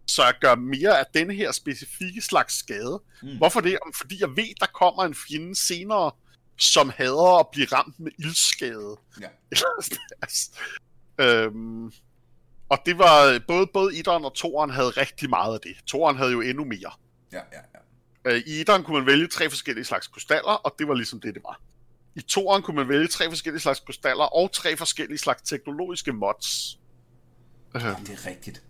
[0.07, 3.01] så jeg gør mere af den her specifikke slags skade.
[3.23, 3.37] Mm.
[3.37, 3.69] Hvorfor det?
[3.69, 6.11] Jamen, Fordi jeg ved, der kommer en fjende senere,
[6.57, 8.97] som hader at blive ramt med ildskade.
[9.21, 9.27] Ja.
[10.21, 10.51] altså,
[11.19, 11.91] øhm,
[12.69, 15.75] og det var både, både Ideren og Toren havde rigtig meget af det.
[15.87, 16.91] Toren havde jo endnu mere.
[17.31, 17.59] Ja, ja,
[18.25, 18.31] ja.
[18.31, 21.33] Øh, I Ideren kunne man vælge tre forskellige slags krystaller, og det var ligesom det,
[21.35, 21.61] det var.
[22.15, 26.79] I Toren kunne man vælge tre forskellige slags krystaller og tre forskellige slags teknologiske mods.
[27.75, 28.63] Øh, Det er rigtigt.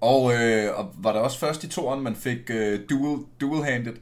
[0.00, 3.96] Og, øh, og var det også først i toren, man fik øh, dual, dual-handed?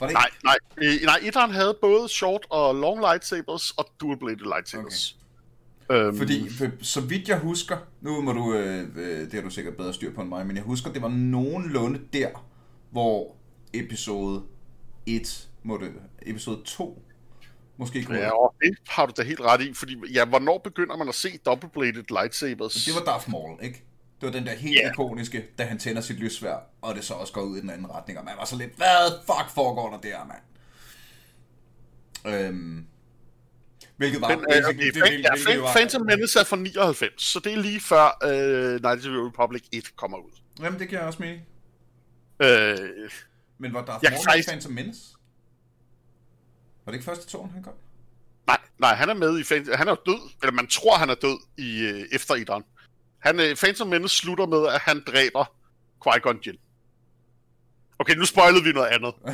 [0.00, 0.12] Var det ikke?
[0.12, 0.56] nej, nej.
[0.76, 5.10] Øh, nej, Ideren havde både short og long lightsabers og dual-bladed lightsabers.
[5.12, 5.19] Okay.
[5.90, 9.50] Øhm, Fordi, for, så vidt jeg husker, nu må du, øh, øh, det har du
[9.50, 12.28] sikkert bedre styr på end mig, men jeg husker, det var nogenlunde der,
[12.90, 13.36] hvor
[13.72, 14.42] episode
[15.06, 17.02] 1, må det, episode 2,
[17.76, 20.96] måske kunne Ja, og det har du da helt ret i, fordi ja, hvornår begynder
[20.96, 22.74] man at se double-bladed lightsabers?
[22.74, 23.84] Det var Darth Maul, ikke?
[24.20, 24.92] Det var den der helt yeah.
[24.92, 27.90] ikoniske, da han tænder sit lysvær, og det så også går ud i den anden
[27.90, 30.42] retning, og man var så lidt, hvad fuck foregår der der, mand?
[32.36, 32.86] Øhm,
[34.00, 34.28] hvilket var...
[34.28, 37.22] Den, øh, basically okay, det- fan, det- ja, hvilket var- Phantom Menace er fra 99,
[37.22, 40.30] så det er lige før øh, Knights of the Republic 1 kommer ud.
[40.62, 41.40] Jamen, det giver også mening.
[42.42, 42.78] Øh,
[43.58, 44.48] Men var Darth Jeg Maul kan faktisk...
[44.48, 45.00] Phantom Menace?
[46.84, 47.72] Var det ikke første tårn, han kom?
[48.46, 51.14] nej, nej, han er med i Phantom, han er død, eller man tror, han er
[51.14, 52.64] død i øh, efter Idon.
[53.18, 55.44] Han, øh, Phantom Menace slutter med, at han dræber
[56.06, 56.58] Qui-Gon Jinn.
[58.00, 59.14] Okay, nu spoilede vi noget andet.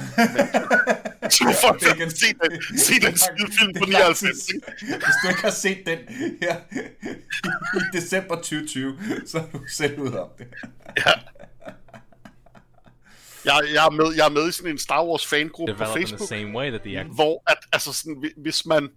[1.36, 4.44] Så er igen- se den, se den skide film på Det er lang 99.
[4.46, 4.54] tid.
[4.54, 4.66] ikke?
[4.80, 5.98] Hvis du ikke har set den
[6.42, 6.56] her
[7.76, 10.46] i december 2020, så er du selv ud om det.
[13.44, 15.86] Jeg, jeg, er med, jeg er med i sådan en Star Wars fangruppe på in
[15.86, 18.88] the Facebook, same way that the act- hvor at, altså sådan, hvi- hvis man...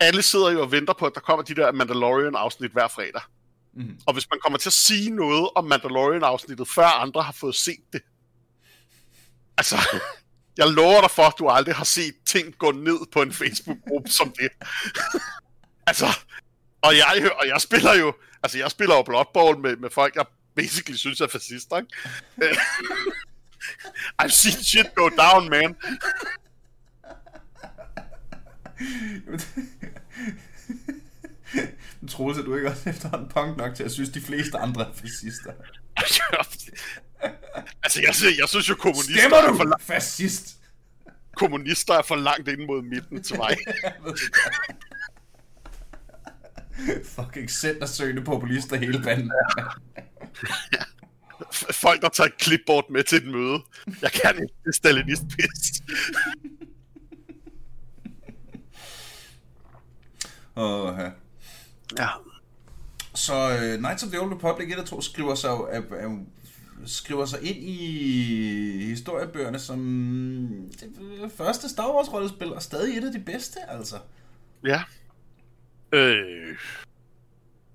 [0.00, 3.20] Alle sidder jo og venter på, at der kommer de der Mandalorian-afsnit hver fredag.
[3.74, 3.98] Mhm.
[4.06, 7.78] Og hvis man kommer til at sige noget om Mandalorian-afsnittet, før andre har fået set
[7.92, 8.00] det,
[9.56, 9.76] altså,
[10.60, 14.10] jeg lover dig for, at du aldrig har set ting gå ned på en Facebook-gruppe
[14.10, 14.48] som det.
[15.90, 16.06] altså,
[16.82, 20.16] og jeg, og jeg spiller jo, altså jeg spiller jo Blood Bowl med, med folk,
[20.16, 20.24] jeg
[20.54, 21.90] basically synes er fascister, ikke?
[24.18, 25.76] I've seen shit go down, man.
[32.08, 34.92] Troels, er du ikke også efterhånden punk nok til at synes, de fleste andre er
[34.94, 35.52] fascister?
[37.82, 40.56] Altså, jeg, synes- jeg synes jo, kommunister Stemmer er, for, du, la- fascist?
[41.36, 43.56] kommunister er for langt ind mod midten til mig.
[47.04, 49.32] Fucking centersøgende populister hele banden.
[51.54, 53.62] F- Folk, der tager et clipboard med til et møde.
[54.02, 55.82] Jeg kan ikke det stalinist pis.
[60.56, 61.10] Åh, ja.
[61.98, 62.08] Ja.
[63.14, 66.18] Så uh, Knights of the Old Republic 1 og 2 skriver sig, er, er,
[66.86, 69.78] skriver sig ind i historiebøgerne som
[70.80, 73.96] det første Star Wars rollespil, og stadig et af de bedste, altså.
[74.64, 74.82] Ja.
[75.92, 76.56] Øh,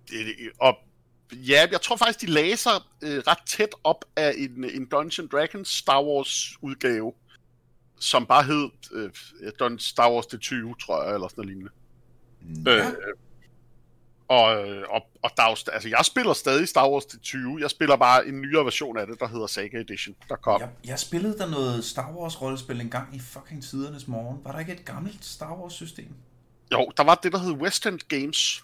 [0.09, 0.25] det,
[0.59, 0.75] og
[1.33, 5.27] ja, jeg tror faktisk, de lagde sig øh, ret tæt op af en, en Dungeon
[5.27, 7.13] Dragons Star Wars udgave,
[7.99, 11.71] som bare hed øh, Star Wars det 20, tror jeg, eller sådan noget lignende.
[12.65, 12.87] Ja.
[12.87, 12.93] Øh,
[14.29, 14.43] og,
[14.89, 17.57] og, og der er altså, jeg spiller stadig Star Wars til 20.
[17.61, 20.61] Jeg spiller bare en nyere version af det, der hedder Saga Edition, der kom.
[20.61, 24.39] Jeg, jeg spillede der noget Star Wars rollespil en gang i fucking tidernes morgen.
[24.43, 26.13] Var der ikke et gammelt Star Wars system?
[26.71, 28.63] Jo, der var det, der hed West End Games,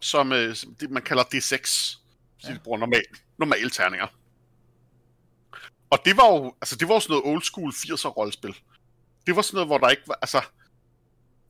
[0.00, 1.66] som, øh, som det, man kalder D6.
[1.66, 1.98] Så
[2.48, 2.54] Ja.
[2.54, 3.04] de bruger normal,
[3.38, 4.06] normale terninger.
[5.90, 8.56] Og det var jo, altså det var jo sådan noget old school 80'er rollespil.
[9.26, 10.40] Det var sådan noget, hvor der ikke var, altså...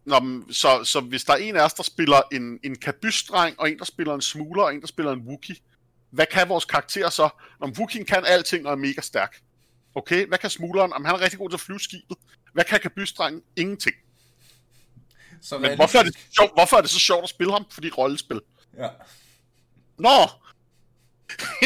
[0.07, 3.61] Nå, men så, så hvis der er en af os, der spiller en, en kabysdreng,
[3.61, 5.57] og en, der spiller en smugler, og en, der spiller en Wookie,
[6.11, 7.29] hvad kan vores karakter så?
[7.61, 9.41] Om Wookien kan alting og er mega stærk.
[9.95, 10.93] Okay, hvad kan smugleren?
[10.93, 12.17] Om han er rigtig god til at flyve skibet.
[12.53, 13.43] Hvad kan kabysdrengen?
[13.57, 13.97] Ingenting.
[15.43, 17.67] Så Men hvorfor er, det sjovt, hvorfor er det så sjovt at spille ham?
[17.71, 18.41] Fordi rollespil.
[18.79, 18.89] Ja.
[19.99, 20.29] Nå!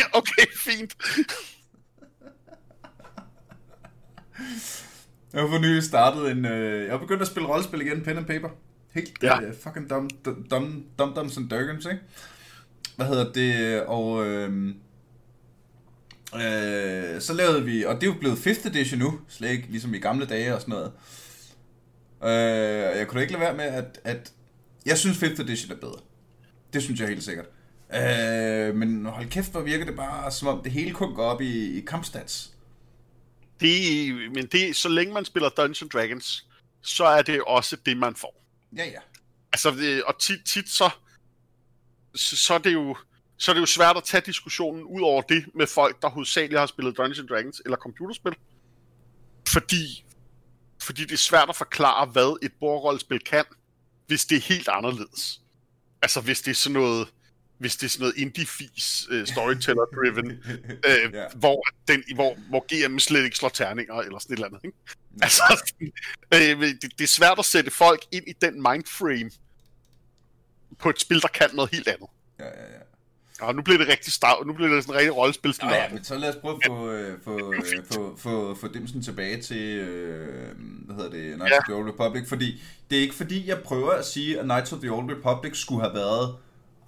[0.12, 0.96] okay, fint.
[5.32, 6.44] Jeg har for nylig startet en...
[6.44, 8.48] Øh, jeg har begyndt at spille rollespil igen, pen and paper.
[8.94, 9.40] Helt Ja.
[9.42, 10.50] øh, fucking dumb, dumb,
[10.98, 12.00] dumb, dumbs and durgums, ikke?
[12.96, 13.82] Hvad hedder det?
[13.82, 14.26] Og...
[14.26, 14.68] Øh,
[16.34, 17.84] øh, så lavede vi...
[17.84, 20.60] Og det er jo blevet 5th edition nu, slet ikke ligesom i gamle dage og
[20.60, 20.92] sådan noget.
[22.24, 24.32] Øh, jeg kunne da ikke lade være med, at, at...
[24.86, 25.98] Jeg synes 5th edition er bedre.
[26.72, 27.46] Det synes jeg helt sikkert.
[27.94, 31.40] Øh, men hold kæft, hvor virker det bare, som om det hele kun går op
[31.40, 32.49] i, i kampstats.
[33.60, 36.46] Det, men det, så længe man spiller Dungeons Dragons,
[36.82, 38.44] så er det også det, man får.
[38.76, 39.00] Ja, ja.
[39.52, 40.90] Altså, det, og tit, tit så,
[42.14, 42.96] så, så, er det jo,
[43.36, 46.58] så er det jo svært at tage diskussionen ud over det med folk, der hovedsageligt
[46.58, 48.34] har spillet Dungeons Dragons eller computerspil.
[49.48, 50.04] Fordi,
[50.82, 53.44] fordi det er svært at forklare, hvad et bordrollespil kan,
[54.06, 55.40] hvis det er helt anderledes.
[56.02, 57.08] Altså, hvis det er sådan noget
[57.60, 61.24] hvis det er sådan noget indie-fis, uh, storyteller-driven, uh, ja.
[61.34, 64.60] hvor, den, hvor, hvor GM slet ikke slår terninger, eller sådan et eller andet.
[64.64, 64.76] Ikke?
[65.18, 65.24] Ja.
[65.24, 65.42] Altså,
[66.32, 66.38] uh,
[66.82, 69.30] det, det er svært at sætte folk ind i den mindframe
[70.78, 72.08] på et spil, der kan noget helt andet.
[72.38, 72.80] Ja, ja, ja.
[73.40, 75.54] Og nu bliver det rigtig stav, nu bliver det sådan en rigtig rollespil.
[75.62, 77.12] Ja, ja, men så lad os prøve at få, ja.
[77.24, 77.54] få,
[77.90, 80.48] få, få, få dem sådan tilbage til, øh,
[80.86, 81.58] hvad hedder det, Knights ja.
[81.58, 84.72] of the Old Republic, fordi det er ikke fordi, jeg prøver at sige, at Knights
[84.72, 86.36] of the Old Republic skulle have været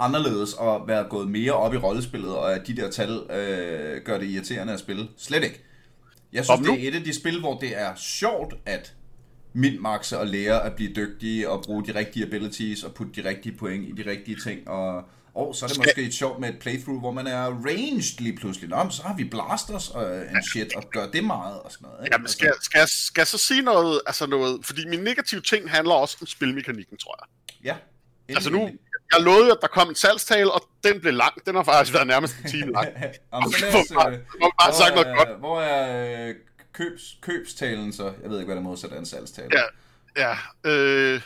[0.05, 4.19] anderledes og være gået mere op i rollespillet, og at de der tal øh, gør
[4.19, 5.09] det irriterende at spille.
[5.17, 5.65] Slet ikke.
[6.33, 8.95] Jeg synes, det er et af de spil, hvor det er sjovt at
[9.53, 13.57] min-maxe og lære at blive dygtige og bruge de rigtige abilities og putte de rigtige
[13.57, 14.69] point i de rigtige ting.
[14.69, 18.21] Og, og så er det måske et sjovt med et playthrough, hvor man er ranged
[18.21, 18.69] lige pludselig.
[18.69, 22.05] Nå, så har vi blasters og en shit, og gør det meget og sådan noget.
[22.05, 22.15] Ikke?
[22.15, 25.71] Jamen, skal, skal, jeg, skal jeg så sige noget, altså noget, fordi min negative ting
[25.71, 27.29] handler også om spilmekanikken, tror jeg.
[27.65, 27.77] Ja.
[28.29, 28.71] Altså nu,
[29.13, 31.47] jeg lovede, at der kom en salgstale, og den blev lang.
[31.47, 32.89] Den har faktisk været nærmest en time lang.
[33.33, 34.21] Jamen, så lad os, bare,
[34.61, 35.39] bare sagt noget godt.
[35.39, 36.35] Hvor er øh,
[36.73, 38.13] købs, købstalen så?
[38.23, 39.49] Jeg ved ikke, hvad det modsat er en salgstale.
[40.17, 40.35] Ja,
[40.65, 40.71] ja.
[40.71, 41.21] Øh,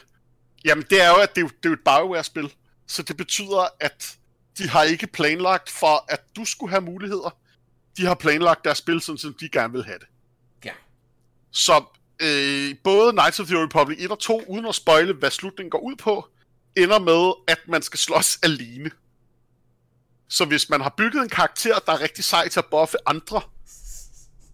[0.64, 2.53] jamen, det er jo, at det, er, det er et BioWare-spil.
[2.87, 4.16] Så det betyder, at
[4.59, 7.37] de har ikke planlagt for, at du skulle have muligheder.
[7.97, 10.07] De har planlagt deres spil, sådan som de gerne vil have det.
[10.64, 10.72] Ja.
[11.51, 11.84] Så
[12.22, 15.78] øh, både Knights of the Republic 1 og 2, uden at spoile, hvad slutningen går
[15.78, 16.28] ud på,
[16.77, 18.91] ender med, at man skal slås alene.
[20.29, 23.41] Så hvis man har bygget en karakter, der er rigtig sej til at buffe andre,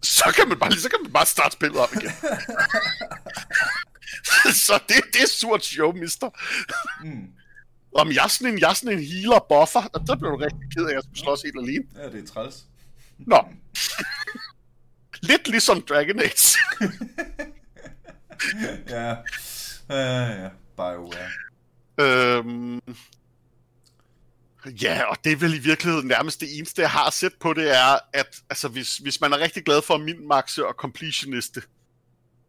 [0.02, 2.10] så kan man bare, så kan man bare starte spillet op igen.
[4.66, 6.30] så det, det er surt show, mister.
[7.04, 7.28] Mm.
[7.94, 10.36] Om jeg er sådan en, jeg er sådan en healer buffer, og der bliver du
[10.36, 11.84] rigtig ked af, at jeg skulle slås helt alene.
[11.96, 12.64] Ja, det er træls.
[13.18, 13.44] Nå.
[15.28, 16.58] Lidt ligesom Dragon Age.
[18.94, 19.12] ja.
[19.88, 21.30] Uh, ja, BioWare.
[22.00, 22.80] Øhm,
[24.66, 27.70] ja, og det er vel i virkeligheden nærmest det eneste, jeg har set på det,
[27.70, 31.62] er, at altså, hvis, hvis man er rigtig glad for min maxe og completioniste,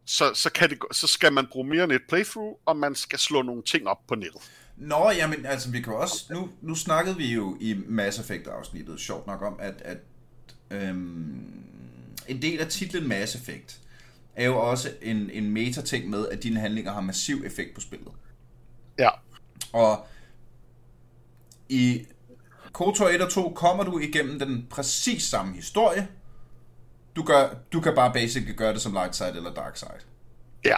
[0.04, 3.18] så, så, kan det, så skal man bruge mere end et playthrough, og man skal
[3.18, 4.40] slå nogle ting op på nettet.
[4.76, 6.24] Nå, jamen, altså, vi kan også...
[6.30, 9.98] Nu, nu snakkede vi jo i Mass Effect-afsnittet, sjovt nok om, at, at
[10.70, 11.64] øhm,
[12.28, 13.80] en del af titlen Mass Effect
[14.36, 18.12] er jo også en, en meta-ting med, at dine handlinger har massiv effekt på spillet.
[18.98, 19.08] Ja.
[19.74, 20.06] Og
[21.68, 22.06] i
[22.72, 26.08] KOTOR 1 og 2 kommer du igennem den præcis samme historie.
[27.16, 29.90] Du, gør, du kan bare basically gøre det som light side eller dark side.
[30.64, 30.76] Ja.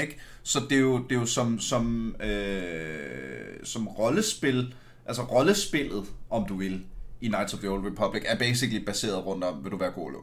[0.00, 0.20] Ikke?
[0.42, 4.74] Så det er jo, det er jo som, som, øh, som rollespil,
[5.06, 6.86] altså rollespillet, om du vil,
[7.20, 10.08] i Knights of the Old Republic, er basically baseret rundt om, vil du være god
[10.08, 10.20] eller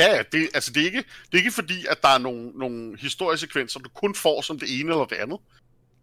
[0.00, 2.50] Ja, ja, det, altså det er, ikke, det er ikke fordi, at der er nogle,
[2.50, 5.38] nogle historiesekvenser, du kun får som det ene eller det andet.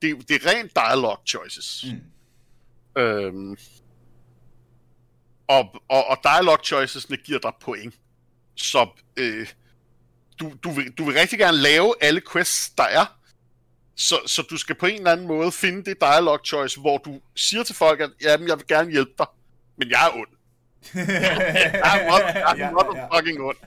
[0.02, 1.86] Det, det er rent dialogue choices.
[2.95, 3.02] Mm.
[3.02, 3.58] Øhm,
[5.48, 7.95] og, og, og dialogue choicesne giver dig point.
[8.56, 9.48] Så øh,
[10.39, 13.06] du, du, vil, du vil rigtig gerne lave alle quests, der er.
[13.95, 17.22] Så, så du skal på en eller anden måde finde det dialogue choice, hvor du
[17.36, 19.28] siger til folk, at jamen, jeg vil gerne hjælpe dig,
[19.78, 20.36] men jeg er ond
[20.95, 23.57] jeg er motherfucking ond.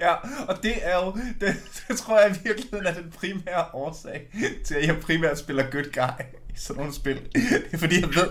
[0.00, 0.14] ja,
[0.48, 1.56] og det er jo, det,
[1.88, 4.28] det tror jeg i virkeligheden er den primære årsag
[4.64, 7.20] til, at jeg primært spiller good guy i sådan nogle spil.
[7.34, 8.30] Det er fordi, jeg ved,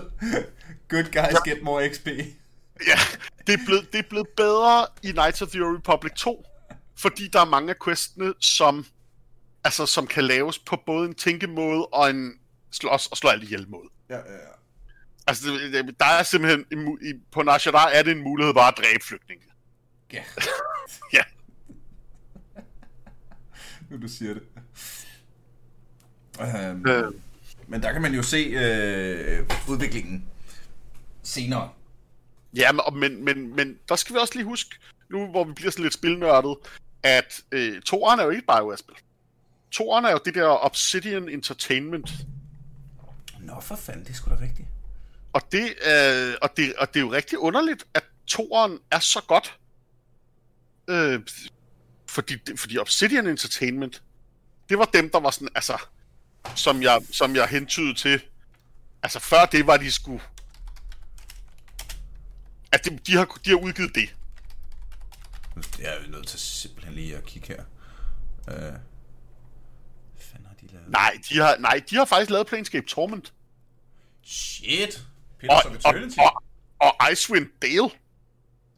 [0.88, 1.14] good guys
[1.46, 1.50] ja.
[1.50, 2.06] get more XP.
[2.86, 2.98] Ja,
[3.46, 6.46] det er, blevet, det er blevet bedre i Knights of the Republic 2,
[6.98, 8.86] fordi der er mange af questene, som,
[9.64, 12.32] altså, som kan laves på både en tænkemåde og en
[12.70, 13.88] slås og slå alle ihjel måde.
[14.10, 14.59] Ja, ja, ja.
[15.30, 15.46] Altså,
[16.00, 16.64] der er simpelthen,
[17.02, 19.44] i, på Nasha, der er det en mulighed bare at dræbe flygtninge.
[20.12, 20.22] Ja.
[21.16, 21.22] ja.
[23.90, 24.42] nu du siger det.
[26.40, 27.12] Um, øh.
[27.68, 30.28] Men der kan man jo se øh, udviklingen
[31.22, 31.70] senere.
[32.56, 34.76] Ja, men, men, men der skal vi også lige huske,
[35.10, 36.56] nu hvor vi bliver sådan lidt spilnørdet,
[37.02, 38.94] at øh, toeren er jo ikke et BioWare-spil.
[39.70, 42.10] Toeren er jo det der Obsidian Entertainment.
[43.40, 44.68] Nå, for fanden, det er sgu da rigtigt.
[45.32, 49.22] Og det, øh, og, det, og det er jo rigtig underligt, at toeren er så
[49.28, 49.58] godt.
[50.88, 51.20] Øh,
[52.06, 54.02] fordi, fordi Obsidian Entertainment,
[54.68, 55.78] det var dem, der var sådan, altså,
[56.56, 58.22] som jeg, som jeg hentydede til.
[59.02, 60.22] Altså, før det var de skulle...
[62.72, 64.16] At de, de, har, de har udgivet det.
[65.78, 67.64] Jeg er nødt til simpelthen lige at kigge her.
[68.48, 68.72] Øh,
[70.18, 70.88] fanden har de lavet?
[70.88, 73.32] Nej, de har, nej, de har faktisk lavet Planescape Torment.
[74.22, 75.04] Shit!
[75.40, 76.18] Pillars Og, of og, Eternity.
[76.18, 76.42] og,
[76.80, 77.90] og Icewind Dale.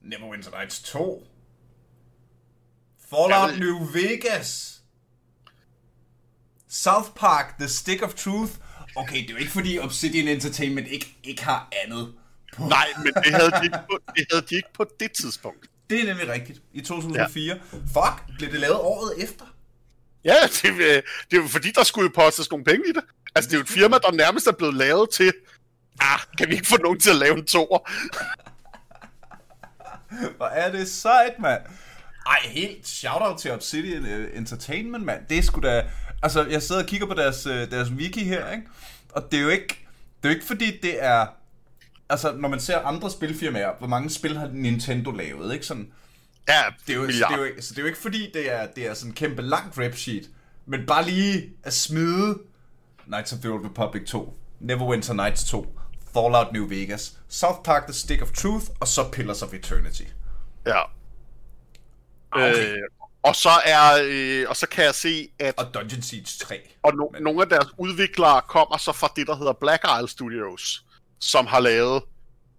[0.02, 1.26] Neverwinter Nights 2.
[3.10, 4.78] Fallout New Vegas.
[6.68, 8.52] South Park, The Stick of Truth.
[8.96, 12.14] Okay, det er jo ikke fordi Obsidian Entertainment ikke, ikke har andet.
[12.56, 12.62] På.
[12.68, 15.66] Nej, men det havde, de ikke på, det havde de ikke på det tidspunkt.
[15.90, 16.62] Det er nemlig rigtigt.
[16.72, 17.46] I 2004.
[17.46, 17.60] Ja.
[17.78, 19.44] Fuck, blev det lavet året efter?
[20.24, 23.04] Ja, det, øh, det er jo fordi, der skulle jo postes nogle penge i det.
[23.34, 25.32] Altså, det er jo et firma, der nærmest er blevet lavet til...
[26.00, 27.90] Ah, kan vi ikke få nogen til at lave en toer?
[30.36, 31.62] Hvor er det sejt, mand.
[32.26, 35.26] Ej, helt shout-out til Obsidian øh, Entertainment, mand.
[35.28, 35.84] Det er sgu da...
[36.22, 38.66] Altså, jeg sidder og kigger på deres, øh, deres wiki her, ikke?
[39.10, 39.86] Og det er jo ikke...
[40.22, 41.26] Det er jo ikke fordi, det er...
[42.08, 45.66] Altså, når man ser andre spilfirmaer, hvor mange spil har Nintendo lavet, ikke?
[45.66, 45.92] Sådan,
[46.48, 48.52] Ja, det er jo, så, det er jo, så det er jo ikke fordi, det
[48.52, 50.30] er, det er sådan en kæmpe langt rap sheet,
[50.66, 52.38] men bare lige at smide
[53.06, 55.78] Knights of the Old Republic 2, Neverwinter Nights 2,
[56.14, 60.02] Fallout New Vegas, South Park The Stick of Truth, og så Pillars of Eternity.
[60.66, 60.80] Ja.
[62.30, 62.72] Okay.
[62.72, 62.78] Øh,
[63.22, 66.60] og så er øh, og så kan jeg se at Og Dungeon Siege 3.
[66.82, 70.84] og no, nogle af deres udviklere kommer så fra det der hedder Black Isle Studios,
[71.20, 72.02] som har lavet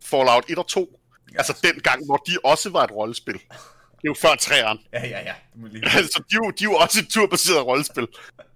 [0.04, 1.00] Fallout 1 og 2.
[1.34, 1.38] Ja.
[1.38, 3.34] Altså den gang, hvor de også var et rollespil.
[3.34, 4.80] Det er jo før træeren.
[4.94, 5.34] Ja, ja, ja.
[5.68, 5.86] Lige...
[5.98, 8.08] Altså, de, er jo- de er jo også et turbaseret rollespil.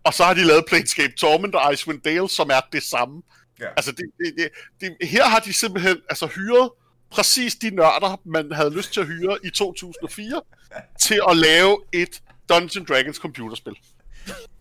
[0.04, 3.22] Og så har de lavet Planescape Torment og Icewind Dale, som er det samme.
[3.60, 3.70] Ja.
[3.70, 4.50] Altså, det, det, det,
[5.00, 6.70] det, her har de simpelthen altså, hyret
[7.12, 10.42] præcis de nørder, man havde lyst til at hyre i 2004,
[11.00, 13.74] til at lave et Dungeons Dragons computerspil.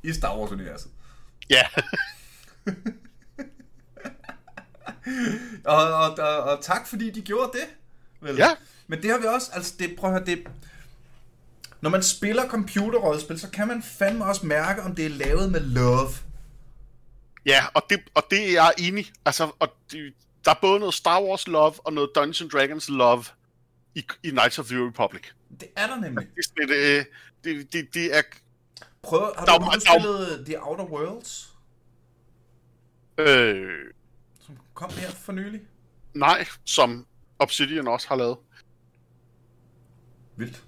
[0.03, 0.91] I Star Wars-universet.
[1.51, 1.63] Ja,
[5.65, 7.67] Og, og, og, og tak fordi de gjorde det.
[8.21, 8.37] Vel?
[8.37, 8.49] Ja.
[8.87, 10.47] Men det har vi også, altså det, prøv at høre, det,
[11.81, 15.61] når man spiller computerrollespil, så kan man fandme også mærke, om det er lavet med
[15.61, 16.09] love.
[17.47, 19.13] Ja og, det, og det er jeg enig.
[19.25, 23.25] Altså, og det, der er både noget Star Wars love og noget Dungeons Dragons love
[23.95, 25.23] i, i Knights of the Republic.
[25.61, 26.27] Det er der nemlig.
[26.37, 27.05] Det, er sådan et, øh,
[27.45, 28.23] det, det, det er...
[29.03, 31.53] Prøv, har Der du er- nogensinde der er- spillet The Outer Worlds,
[33.19, 33.79] Øh,
[34.47, 35.61] som kom her for nylig?
[36.15, 37.07] nej, som
[37.39, 38.37] Obsidian også har lavet.
[40.37, 40.63] Vildt.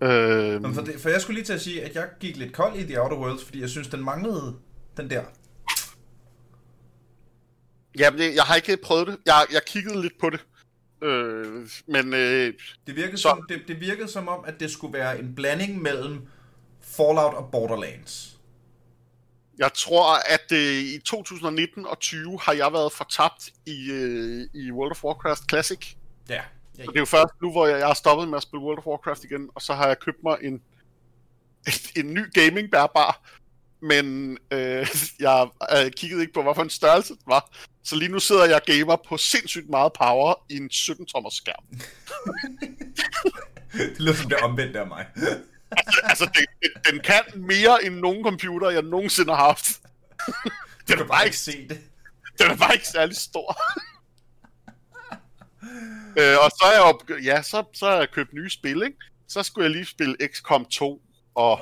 [0.00, 2.76] Øh, for, det, for jeg skulle lige til at sige, at jeg gik lidt kold
[2.78, 4.58] i The Outer Worlds, fordi jeg synes, den manglede
[4.96, 5.24] den der.
[7.98, 9.18] ja, det, jeg har ikke prøvet det.
[9.26, 10.44] Jeg, jeg kiggede lidt på det.
[11.02, 12.54] Øh, men øh,
[12.86, 15.82] Det virkede, Så- som, det, det virkede som om, at det skulle være en blanding
[15.82, 16.26] mellem
[16.80, 18.38] Fallout og Borderlands.
[19.58, 24.72] jeg tror, at øh, i 2019 og 20 har jeg været fortabt i, øh, i
[24.72, 25.94] World of Warcraft Classic.
[26.28, 26.34] Ja.
[26.34, 28.62] ja, Og det er jo først nu, hvor jeg, jeg har stoppet med at spille
[28.64, 30.62] World of Warcraft igen, og så har jeg købt mig en,
[32.00, 33.30] en ny gaming bærbar.
[33.82, 34.86] Men øh,
[35.26, 37.50] jeg øh, kiggede ikke på, hvorfor en størrelse det var.
[37.84, 41.64] Så lige nu sidder jeg gamer på sindssygt meget power i en 17-tommers skærm.
[43.72, 45.06] det lyder som det omvendte af mig.
[46.10, 49.80] altså, den, den- den kan mere end nogen computer, jeg nogensinde har haft.
[50.88, 51.80] Du kan bare ikke se det.
[52.38, 53.58] Den er bare ikke særlig stor.
[56.18, 58.96] øh, og så er jeg jo, ja, så, så har jeg købt nye spil, ikke?
[59.28, 61.02] Så skulle jeg lige spille XCOM 2
[61.34, 61.58] og,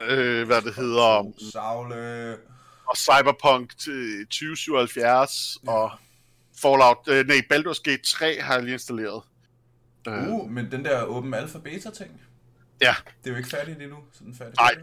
[0.00, 2.36] øh, hvad det hedder, Savle.
[2.86, 5.90] og Cyberpunk til 2077 og
[6.62, 9.22] Fallout, øh, nej, Baldur's Gate 3 har jeg lige installeret.
[10.08, 12.20] Øh, Uh, men den der åben alfa beta ting,
[12.80, 12.94] ja,
[13.24, 13.96] det er jo ikke færdigt endnu.
[14.12, 14.54] Så den færdig.
[14.56, 14.74] Nej.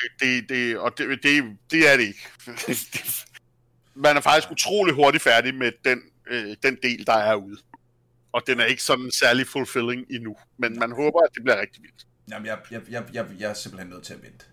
[0.00, 2.28] det, det, det, og det, det, det er det ikke.
[3.94, 7.56] Man er faktisk utrolig hurtigt færdig med den, øh, den del, der er ude.
[8.32, 10.36] Og den er ikke sådan særlig fulfilling endnu.
[10.56, 12.06] Men man håber, at det bliver rigtig vildt.
[12.30, 14.44] Jamen, jeg, jeg, jeg, jeg, jeg er simpelthen nødt til at vente.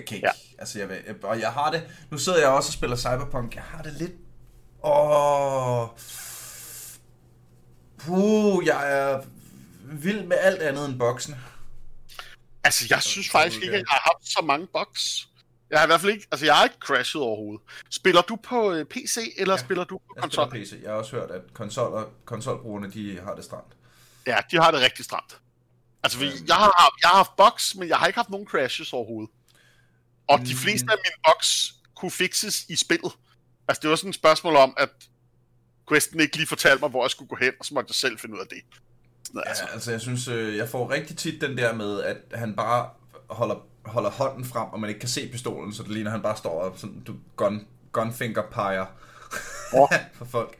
[0.00, 0.26] Jeg kan ikke.
[0.28, 0.32] Ja.
[0.58, 1.82] Altså, jeg, vil- jeg, og jeg har det...
[2.10, 3.54] Nu sidder jeg også og spiller Cyberpunk.
[3.54, 4.12] Jeg har det lidt...
[4.84, 5.88] Åh...
[7.98, 9.22] Puh, jeg er
[9.84, 11.38] vild med alt andet end boksene.
[12.64, 15.28] Altså, jeg synes faktisk ikke, at jeg har haft så mange bugs.
[15.70, 17.60] Jeg har i hvert fald ikke, altså jeg har ikke crashet overhovedet.
[17.90, 20.60] Spiller du på øh, PC, eller ja, spiller du på Jeg spiller konsol?
[20.60, 20.82] PC.
[20.82, 23.72] Jeg har også hørt, at konsoller, konsolbrugerne, de har det stramt.
[24.26, 25.38] Ja, de har det rigtig stramt.
[26.02, 26.46] Altså, Øhm.
[26.48, 29.30] jeg har, haft- jeg har haft bugs, men jeg har ikke haft nogen crashes overhovedet.
[30.30, 33.12] Og de fleste af mine bugs kunne fixes i spillet.
[33.68, 34.88] Altså, det var sådan et spørgsmål om, at
[35.88, 38.18] Questen ikke lige fortalte mig, hvor jeg skulle gå hen, og så måtte jeg selv
[38.18, 38.58] finde ud af det.
[39.24, 42.16] Sådan, altså, Altså, altså jeg synes, øh, jeg får rigtig tit den der med, at
[42.34, 42.90] han bare
[43.30, 46.36] holder, holder hånden frem, og man ikke kan se pistolen, så det ligner, han bare
[46.36, 48.86] står og sådan, du, gun, gunfinger peger
[49.74, 49.88] Åh.
[50.18, 50.56] for folk.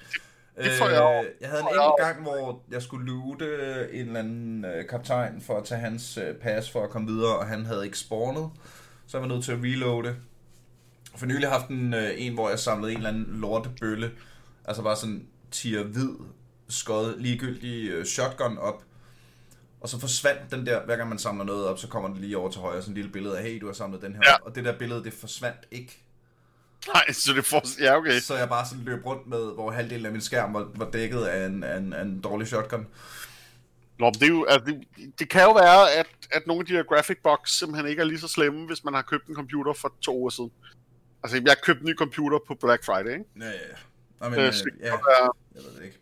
[0.65, 1.25] Det får jeg.
[1.25, 3.47] Øh, jeg havde en enkelt gang, hvor jeg skulle loote
[3.93, 7.37] en eller anden øh, kaptajn for at tage hans øh, pas for at komme videre,
[7.37, 8.51] og han havde ikke spawnet.
[9.11, 10.17] Så er jeg nødt til at reloade.
[11.17, 14.11] For nylig har jeg haft en, øh, en, hvor jeg samlede en eller anden lortebølle,
[14.65, 16.11] altså bare sådan tier hvid,
[16.69, 18.83] skåret ligegyldig øh, shotgun op,
[19.81, 22.39] og så forsvandt den der, hver gang man samler noget op, så kommer den lige
[22.39, 24.35] over til højre, sådan en lille billede af, hey, du har samlet den her Ja.
[24.35, 24.41] op.
[24.47, 26.05] Og det der billede, det forsvandt ikke.
[26.95, 27.63] Nej, så det får...
[27.83, 28.21] Ja, okay.
[28.21, 31.21] Så jeg bare sådan løb rundt med, hvor halvdelen af min skærm var, var dækket
[31.23, 32.87] af en, af, en, af en dårlig shotgun.
[34.01, 34.85] Nå, det, er jo, altså, det,
[35.19, 38.07] det kan jo være, at, at nogle af de her graphic box simpelthen ikke er
[38.07, 40.51] lige så slemme, hvis man har købt en computer for to uger siden.
[41.23, 43.25] Altså, jeg købte en ny computer på Black Friday, ikke?
[43.41, 43.77] Ja, ja, ja.
[44.21, 45.99] Nå, men, Øh, øh, ja, være- jeg ved det ikke.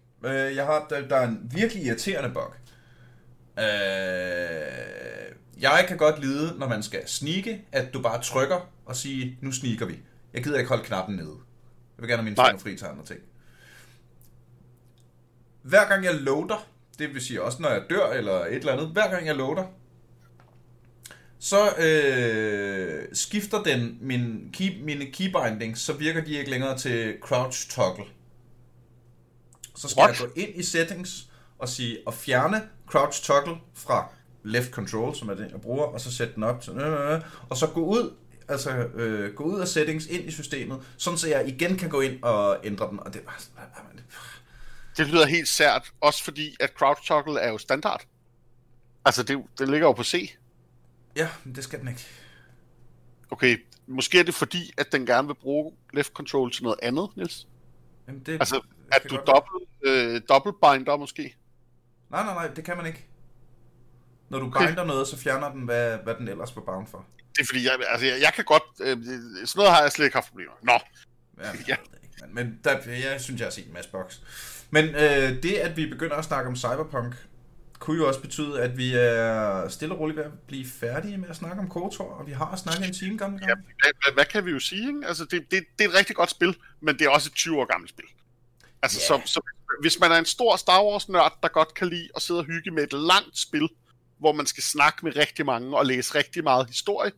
[0.48, 2.54] Øh, jeg har, der, der er en virkelig irriterende bug.
[3.58, 3.64] Øh,
[5.62, 9.52] jeg kan godt lide, når man skal snike, at du bare trykker og siger, nu
[9.52, 9.98] sniker vi.
[10.34, 11.34] Jeg gider ikke holde knappen nede.
[11.96, 12.50] Jeg vil gerne have mine Nej.
[12.50, 13.20] fingre fri til andre ting.
[15.62, 16.66] Hver gang jeg loader,
[16.98, 19.64] det vil sige også når jeg dør eller et eller andet, hver gang jeg loader,
[21.38, 27.70] så øh, skifter den min key, mine keybindings, så virker de ikke længere til crouch
[27.70, 28.04] toggle.
[29.76, 30.20] Så skal What?
[30.20, 31.28] jeg gå ind i settings
[31.58, 34.08] og sige at fjerne crouch toggle fra
[34.42, 37.20] left control, som er det jeg bruger, og så sætte den op til, øh, øh,
[37.48, 38.14] og så gå ud,
[38.48, 42.00] altså øh, gå ud af settings ind i systemet, sådan så jeg igen kan gå
[42.00, 43.64] ind og ændre den, og det bare sådan,
[44.98, 48.04] Det lyder helt sært, også fordi, at crouch toggle er jo standard.
[49.04, 50.34] Altså, det, det ligger jo på C.
[51.16, 52.06] ja, men det skal den ikke.
[53.30, 57.08] Okay, måske er det fordi, at den gerne vil bruge left control til noget andet,
[57.16, 57.48] Niels.
[58.08, 58.60] Jamen, det, Altså,
[58.92, 61.36] at du dobbelt, øh, dobbeltbinder måske.
[62.10, 63.06] Nej, nej, nej, det kan man ikke.
[64.28, 64.66] Når du Okay.
[64.66, 67.04] binder noget, så fjerner den, hvad, hvad den ellers var bound for.
[67.36, 68.62] Det er fordi, jeg, altså, jeg, jeg kan godt...
[68.80, 70.52] Øh, sådan noget har jeg slet ikke haft problemer.
[70.62, 70.72] Nå,
[71.38, 71.78] Ja, jeg
[72.20, 72.26] Ja.
[72.26, 72.78] men, men der,
[73.10, 74.22] jeg synes, jeg har set en masse boks.
[74.70, 77.14] Men øh, det, at vi begynder at snakke om cyberpunk,
[77.78, 81.28] kunne jo også betyde, at vi er stille og roligt ved at blive færdige med
[81.28, 83.50] at snakke om KOTOR, og vi har snakket en time gamle gang.
[83.82, 85.06] hvad, hvad, hvad kan vi jo sige, ikke?
[85.06, 87.60] Altså, det, det, det er et rigtig godt spil, men det er også et 20
[87.60, 88.04] år gammelt spil.
[88.82, 89.14] Altså, Ja.
[89.16, 89.26] yeah.
[89.26, 89.40] så, så,
[89.80, 92.70] hvis man er en stor Star Wars-nørd, der godt kan lide at sidde og hygge
[92.70, 93.68] med et langt spil,
[94.18, 97.12] hvor man skal snakke med rigtig mange og læse rigtig meget historie,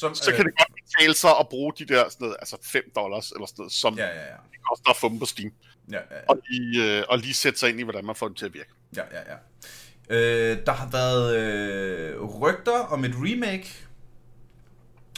[0.00, 2.82] Som, så kan det godt betale sig at bruge de der sådan noget, altså 5
[2.96, 4.36] dollars eller sådan noget, som Ja, ja, ja.
[4.52, 5.52] det koster at få dem på Steam,
[5.92, 6.20] Ja, ja, ja.
[6.28, 8.54] og lige, øh, og lige sætte sig ind i, hvordan man får dem til at
[8.54, 8.70] virke.
[8.96, 9.36] ja, ja, ja.
[10.10, 13.74] Øh, der har været øh, rygter om et remake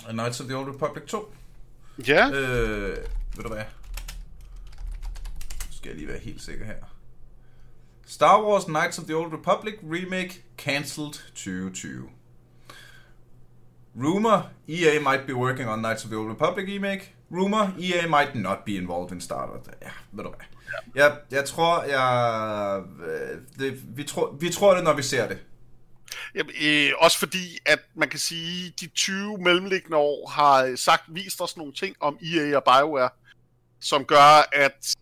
[0.09, 1.35] af Knights of the Old Republic 2.
[2.09, 2.97] Ja, Øh,
[3.37, 3.64] ved du hvad?
[5.66, 6.74] Nu skal jeg lige være helt sikker her.
[8.07, 12.09] Star Wars Knights of the Old Republic remake cancelled 2020.
[13.97, 17.14] Rumor, EA might be working on Knights of the Old Republic remake.
[17.30, 19.66] Rumor, EA might not be involved in Star Wars.
[19.82, 20.47] Ja, ved du hvad?
[20.95, 22.82] Jeg, jeg tror, jeg...
[23.07, 25.38] øh, Det, vi, tror, vi tror det, når vi ser det.
[26.34, 31.40] Jamen, øh, også fordi, at man kan sige, de 20 mellemliggende år har sagt, vist
[31.40, 33.11] os nogle ting om EA og BioWare,
[33.80, 34.95] som gør, at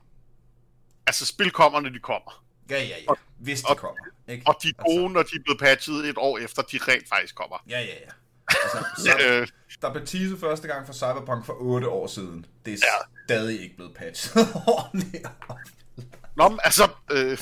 [1.06, 2.44] altså, spil kommer, når de kommer.
[2.70, 3.12] Ja, ja, ja.
[3.38, 4.00] Hvis det og- kommer.
[4.28, 4.42] Ikke?
[4.46, 7.34] Og de er gode, når de er blevet patchet et år efter, de rent faktisk
[7.34, 7.56] kommer.
[7.68, 8.10] Ja, ja, ja.
[8.62, 9.48] Altså, så, Øh,
[9.82, 12.46] Der blev teaset første gang for Cyberpunk for 8 år siden.
[12.66, 13.24] Det er Ja.
[13.26, 15.26] stadig ikke blevet patchet ordentligt.
[16.36, 17.38] nå, men altså, øh,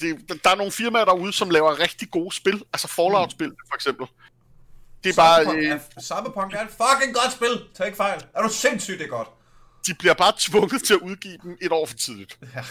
[0.00, 2.62] det, der er nogle firmaer derude, som laver rigtig gode spil.
[2.72, 4.06] Altså Fallout-spil, for eksempel.
[5.04, 7.68] Det er bare, Cyberpunk, øh, er, Cyberpunk er et fucking godt spil.
[7.74, 8.24] Tag ikke fejl.
[8.34, 9.28] Er du sindssygt, det er godt.
[9.86, 12.38] de bliver bare tvunget til at udgive dem et år for tidligt.
[12.54, 12.64] Ja,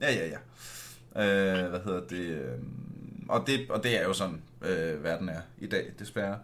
[0.00, 0.26] ja, ja.
[0.26, 1.24] ja.
[1.24, 2.18] Øh, hvad hedder det?
[2.18, 2.58] Øh,
[3.28, 3.70] og det?
[3.70, 6.38] Og det er jo sådan, øh, verden er i dag, desværre.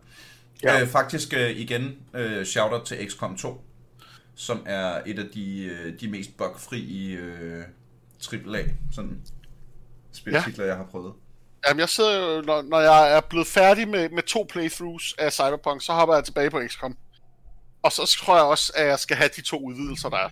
[0.62, 0.80] Ja.
[0.80, 3.64] Øh, faktisk øh, igen, øh, shout-out til XCOM 2,
[4.34, 7.64] som er et af de, øh, de mest bugfri øh,
[8.32, 9.22] AAA sådan
[10.12, 10.70] spiltitler, ja.
[10.70, 11.14] jeg har prøvet.
[11.68, 15.32] Jamen, jeg sidder jo, når, når jeg er blevet færdig med, med to playthroughs af
[15.32, 16.96] Cyberpunk, så hopper jeg tilbage på XCOM.
[17.82, 20.28] Og så tror jeg også, at jeg skal have de to udvidelser, der er.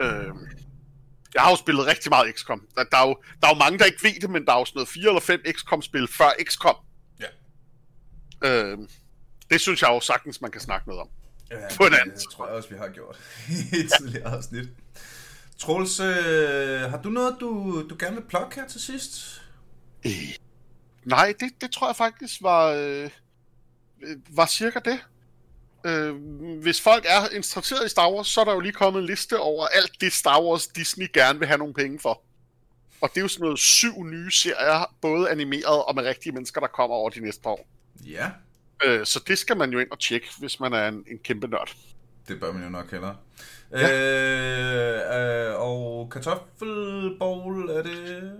[0.00, 0.48] Øhm,
[1.34, 2.66] jeg har jo spillet rigtig meget XCOM.
[2.74, 4.58] Der, der, er jo, der er jo mange, der ikke ved det, men der er
[4.58, 6.76] jo sådan noget fire eller fem XCOM-spil før XCOM.
[7.20, 7.26] Ja.
[8.48, 8.88] Øhm,
[9.50, 11.08] det synes jeg jo sagtens, man kan snakke noget om.
[11.50, 13.18] Ja, På en anden det tror jeg også, vi har gjort
[13.72, 14.68] i et tidligere afsnit.
[15.58, 19.42] Troels, øh, har du noget, du, du gerne vil plukke her til sidst?
[20.06, 20.12] Øh,
[21.04, 23.10] nej, det, det tror jeg faktisk var, øh,
[24.30, 25.00] var cirka det.
[25.84, 26.14] Øh,
[26.62, 29.38] hvis folk er interesseret i Star Wars, så er der jo lige kommet en liste
[29.38, 32.22] over alt det Star Wars Disney gerne vil have nogle penge for.
[33.00, 36.60] Og det er jo sådan noget syv nye serier, både animeret og med rigtige mennesker,
[36.60, 37.68] der kommer over de næste par år.
[38.04, 38.30] Ja,
[38.84, 41.48] Øh, så det skal man jo ind og tjekke, hvis man er en, en kæmpe
[41.48, 41.76] nørd.
[42.28, 43.16] det bør man jo nok hellere.
[43.72, 43.92] Ja.
[43.92, 48.32] Øh, øh, og kartoffelbowl, er det...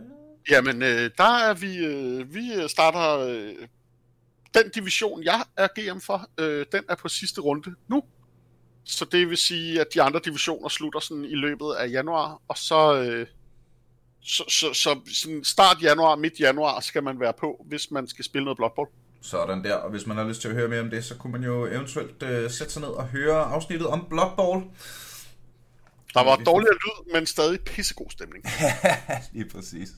[0.50, 3.54] Jamen, øh, der er vi, øh, vi starter øh,
[4.54, 8.02] den division, jeg er GM for, øh, den er på sidste runde nu.
[8.84, 12.58] Så det vil sige, at de andre divisioner slutter sådan i løbet af januar, og
[12.58, 13.26] så, øh,
[14.20, 18.24] så, så, så sådan start januar, midt januar skal man være på, hvis man skal
[18.24, 18.88] spille noget Blood Bowl.
[19.20, 21.32] Sådan der, og hvis man har lyst til at høre mere om det, så kunne
[21.32, 24.62] man jo eventuelt øh, sætte sig ned og høre afsnittet om Blood Bowl.
[26.14, 28.44] Der var dårligere lyd, men stadig pissegod stemning.
[29.32, 29.88] Lige præcis.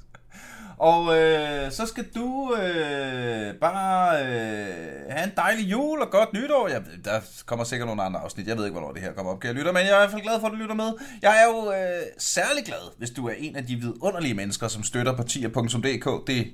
[0.80, 6.68] Og øh, så skal du øh, bare øh, have en dejlig jul og godt nytår.
[6.68, 8.46] Jeg, der kommer sikkert nogle andre afsnit.
[8.46, 10.10] Jeg ved ikke, hvornår det her kommer op, jeg lytter, men jeg er i hvert
[10.10, 10.92] fald glad for, at du lytter med.
[11.22, 14.82] Jeg er jo øh, særlig glad, hvis du er en af de vidunderlige mennesker, som
[14.82, 16.26] støtter partier.dk.
[16.26, 16.52] Det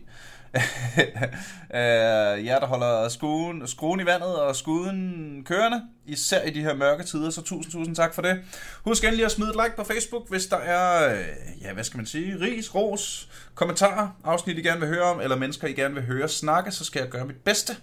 [1.75, 6.75] øh, jer, der holder skruen, skruen i vandet og skuden kørende, især i de her
[6.75, 8.39] mørke tider, så tusind, tusind tak for det.
[8.85, 11.25] Husk endelig at smide et like på Facebook, hvis der er, øh,
[11.63, 15.37] ja, hvad skal man sige, ris, ros, kommentarer, afsnit, I gerne vil høre om, eller
[15.37, 17.77] mennesker, I gerne vil høre snakke, så skal jeg gøre mit bedste.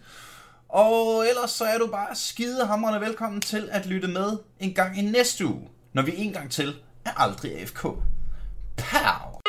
[0.70, 5.02] Og ellers så er du bare skidehamrende velkommen til at lytte med en gang i
[5.02, 7.82] næste uge, når vi en gang til er aldrig AFK.
[8.78, 9.43] Pow!